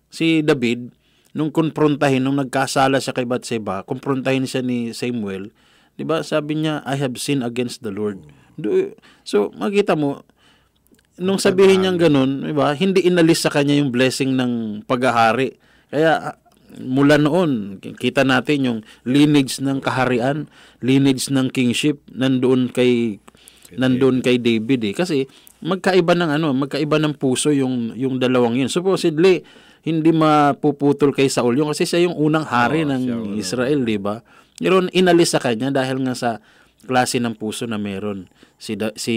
[0.07, 0.95] si David,
[1.33, 5.55] nung konfrontahin, nung nagkasala siya kay Bathsheba, konfrontahin siya ni Samuel,
[5.95, 8.22] di ba sabi niya, I have sinned against the Lord.
[8.59, 10.26] Do- So, makita mo,
[11.20, 15.55] nung sabihin niyang ganun, di ba, hindi inalis sa kanya yung blessing ng paghahari.
[15.93, 16.37] Kaya, ah,
[16.78, 20.47] mula noon, kita natin yung lineage ng kaharian,
[20.83, 23.18] lineage ng kingship, nandoon kay
[23.74, 24.95] nandoon kay David eh.
[24.95, 25.26] Kasi
[25.62, 28.70] magkaiba ng ano, magkaiba ng puso yung yung dalawang yun.
[28.70, 29.43] Supposedly,
[29.81, 33.97] hindi mapuputol kay Saul yung kasi siya yung unang hari Oo, ng siya Israel, di
[33.97, 34.20] ba?
[34.61, 36.31] Pero inalis sa kanya dahil nga sa
[36.85, 38.28] klase ng puso na meron
[38.61, 39.14] si Da- si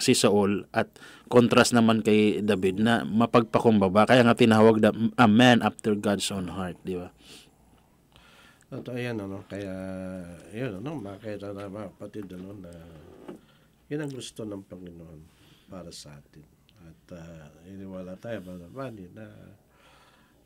[0.00, 0.90] si Saul at
[1.30, 6.50] contrast naman kay David na mapagpakumbaba kaya nga tinawag na a man after God's own
[6.50, 7.14] heart, di ba?
[8.70, 9.42] Totoo yan, ano?
[9.50, 9.74] Kaya,
[10.54, 12.70] yun, ano, makita na mga kapatid, ano, na
[13.90, 15.20] yun ang gusto ng Panginoon
[15.66, 16.46] para sa atin.
[16.80, 19.28] At uh, iniwala tayo, Brother Manny, na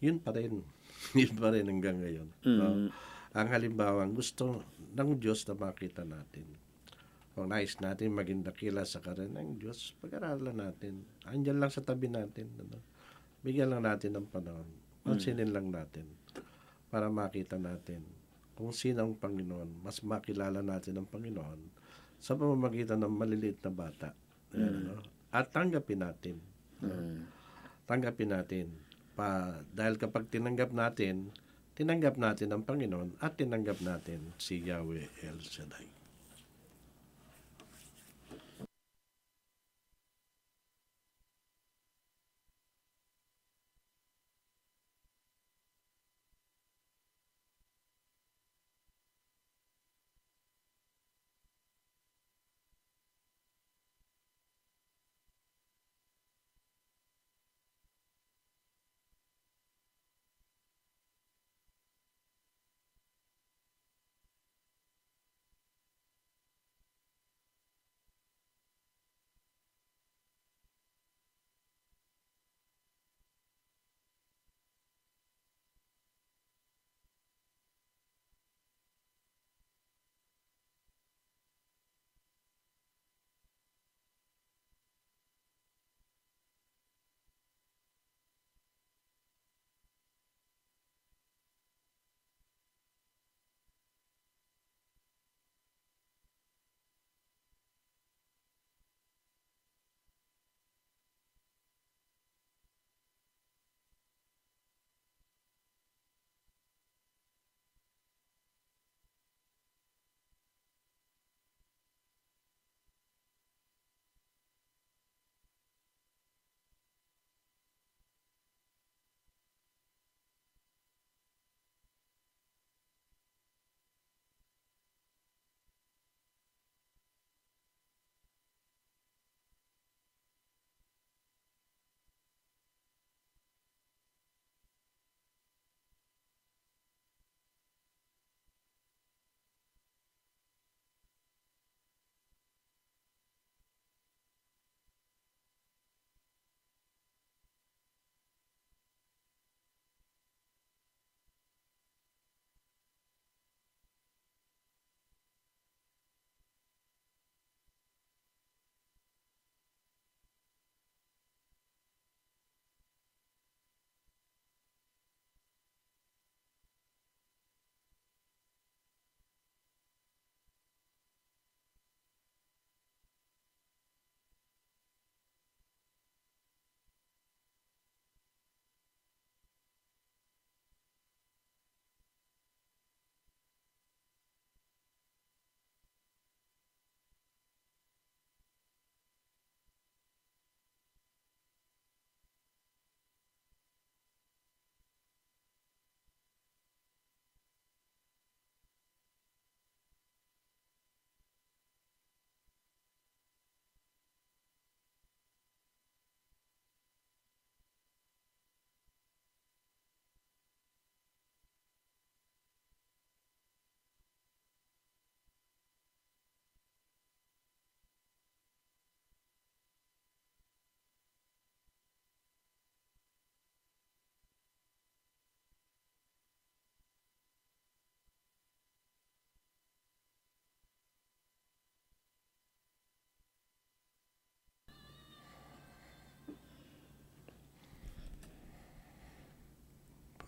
[0.02, 0.60] yun pa rin.
[1.20, 2.28] yun pa rin hanggang ngayon.
[2.58, 2.68] No?
[3.34, 4.62] Ang halimbawa, ang gusto
[4.94, 6.46] ng Diyos na makita natin.
[7.34, 11.02] Kung nais natin maging dakila sa karan ng Diyos, pag-aralan natin.
[11.26, 12.46] Andyan lang sa tabi natin.
[12.62, 12.78] Ano?
[13.42, 14.70] Bigyan lang natin ng panahon.
[15.02, 16.06] Pansinin lang natin
[16.88, 18.06] para makita natin
[18.54, 19.82] kung sino ang Panginoon.
[19.82, 21.60] Mas makilala natin ang Panginoon
[22.22, 24.08] sa pamamagitan ng maliliit na bata.
[24.54, 25.02] Ayan, ano?
[25.34, 26.38] At tanggapin natin.
[26.78, 27.26] Mm.
[27.90, 28.66] Tanggapin natin.
[29.18, 31.34] Pa, dahil kapag tinanggap natin,
[31.74, 35.93] tinanggap natin ang Panginoon at tinanggap natin si Yahweh El Shaddai.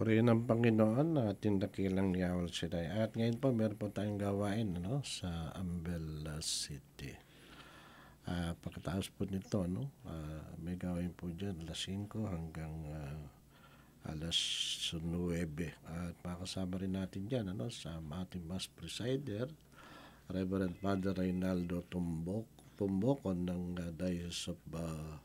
[0.06, 2.94] Purihin ang Panginoon na ating dakilang Yahweh Shaddai.
[2.94, 7.10] At ngayon po, meron po tayong gawain ano, sa Ambela City.
[8.22, 13.18] Ah, pagkatapos po nito, no, ah, may gawain po dyan, alas 5 hanggang ah,
[14.14, 14.38] alas
[14.94, 15.02] 9.
[15.90, 19.50] At makasama rin natin dyan ano, sa ating Mass Presider,
[20.30, 22.46] Reverend Father Reynaldo Tumbok,
[22.78, 25.18] Tumbokon ng uh, Diocese of ah,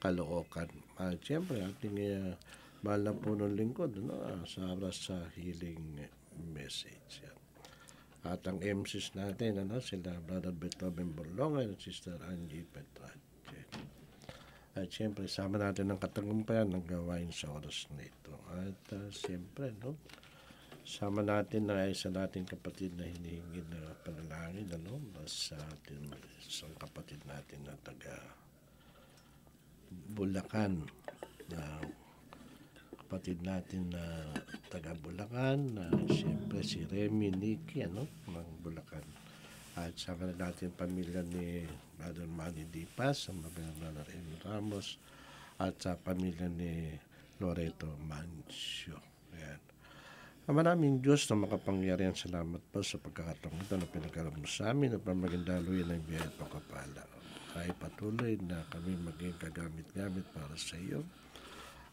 [0.00, 0.72] Caloocan.
[0.96, 2.32] At siyempre, ating uh,
[2.86, 6.06] mahal na po ng lingkod ano, ah, sa oras sa healing
[6.54, 7.26] message.
[7.26, 7.38] Yan.
[8.26, 13.66] At ang MCs natin, ano, sila Brother Beethoven Borlonga at Sister Angie Petrache.
[14.78, 18.34] At siyempre, sama natin ang katagumpayan ng gawain sa oras na ito.
[18.54, 19.98] At uh, siyempre, no,
[20.86, 26.10] sama natin na isa nating kapatid na hinihingi na panalangin, ano, sa ating
[26.42, 28.14] isang kapatid natin na taga
[29.86, 30.82] Bulacan
[31.46, 31.78] na
[33.06, 34.34] kapatid natin na
[34.66, 39.06] taga Bulacan, na siyempre si Remy Nicky, ano, ng Bulacan.
[39.78, 41.62] At sa kanila natin pamilya ni
[41.94, 44.98] Brother Manny Dipas, ang na Remy Ramos,
[45.62, 46.98] at sa pamilya ni
[47.38, 48.98] Loreto Mancio.
[49.38, 49.62] Ayan.
[50.50, 55.06] Maraming Diyos na makapangyarihan salamat po sa pagkakataong ito na pinagkaroon mo sa amin at
[55.06, 57.06] pamagindaluyan ng biyaya at pagkapala.
[57.54, 61.06] Ay patuloy na kami maging kagamit-gamit para sa iyo.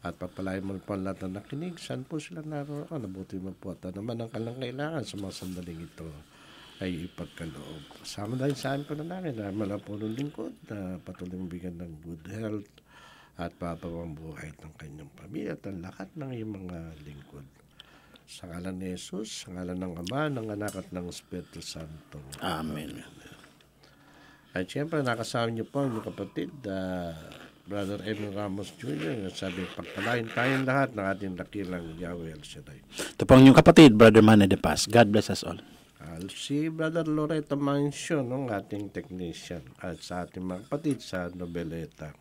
[0.04, 1.80] At papalain mo po ang lahat na nakinig.
[1.80, 2.92] Saan po sila naroon?
[2.92, 3.72] Nabuti mo po.
[3.72, 6.08] At ano naman ang kalang kailangan sa mga sandaling ito
[6.84, 8.04] ay ipagkaloob.
[8.04, 11.52] Kasama dahil sa amin po na namin na mala po ng lingkod na patuloy mong
[11.52, 12.72] bigyan ng good health
[13.40, 17.48] at papawang buhay ng kanyang pamilya at ang lahat ng iyong mga lingkod.
[18.28, 22.20] Sa ngalan ni Jesus, sa ngalan ng Ama, ng Anak at ng Espiritu Santo.
[22.44, 23.00] Amen.
[24.54, 27.16] At siyempre, nakasama niyo po ang kapatid, ah,
[27.64, 29.24] Brother Edwin Ramos Jr.
[29.24, 32.84] na sabi, pagpalain tayong lahat ng ating dakilang Yahweh El Shaddai.
[33.16, 34.84] Ito po ang inyong kapatid, Brother Manny De Paz.
[34.84, 35.64] God bless us all.
[36.04, 42.12] Al si Brother Loreto Mansion, ng ating technician, at sa ating mga kapatid sa Nobeleta.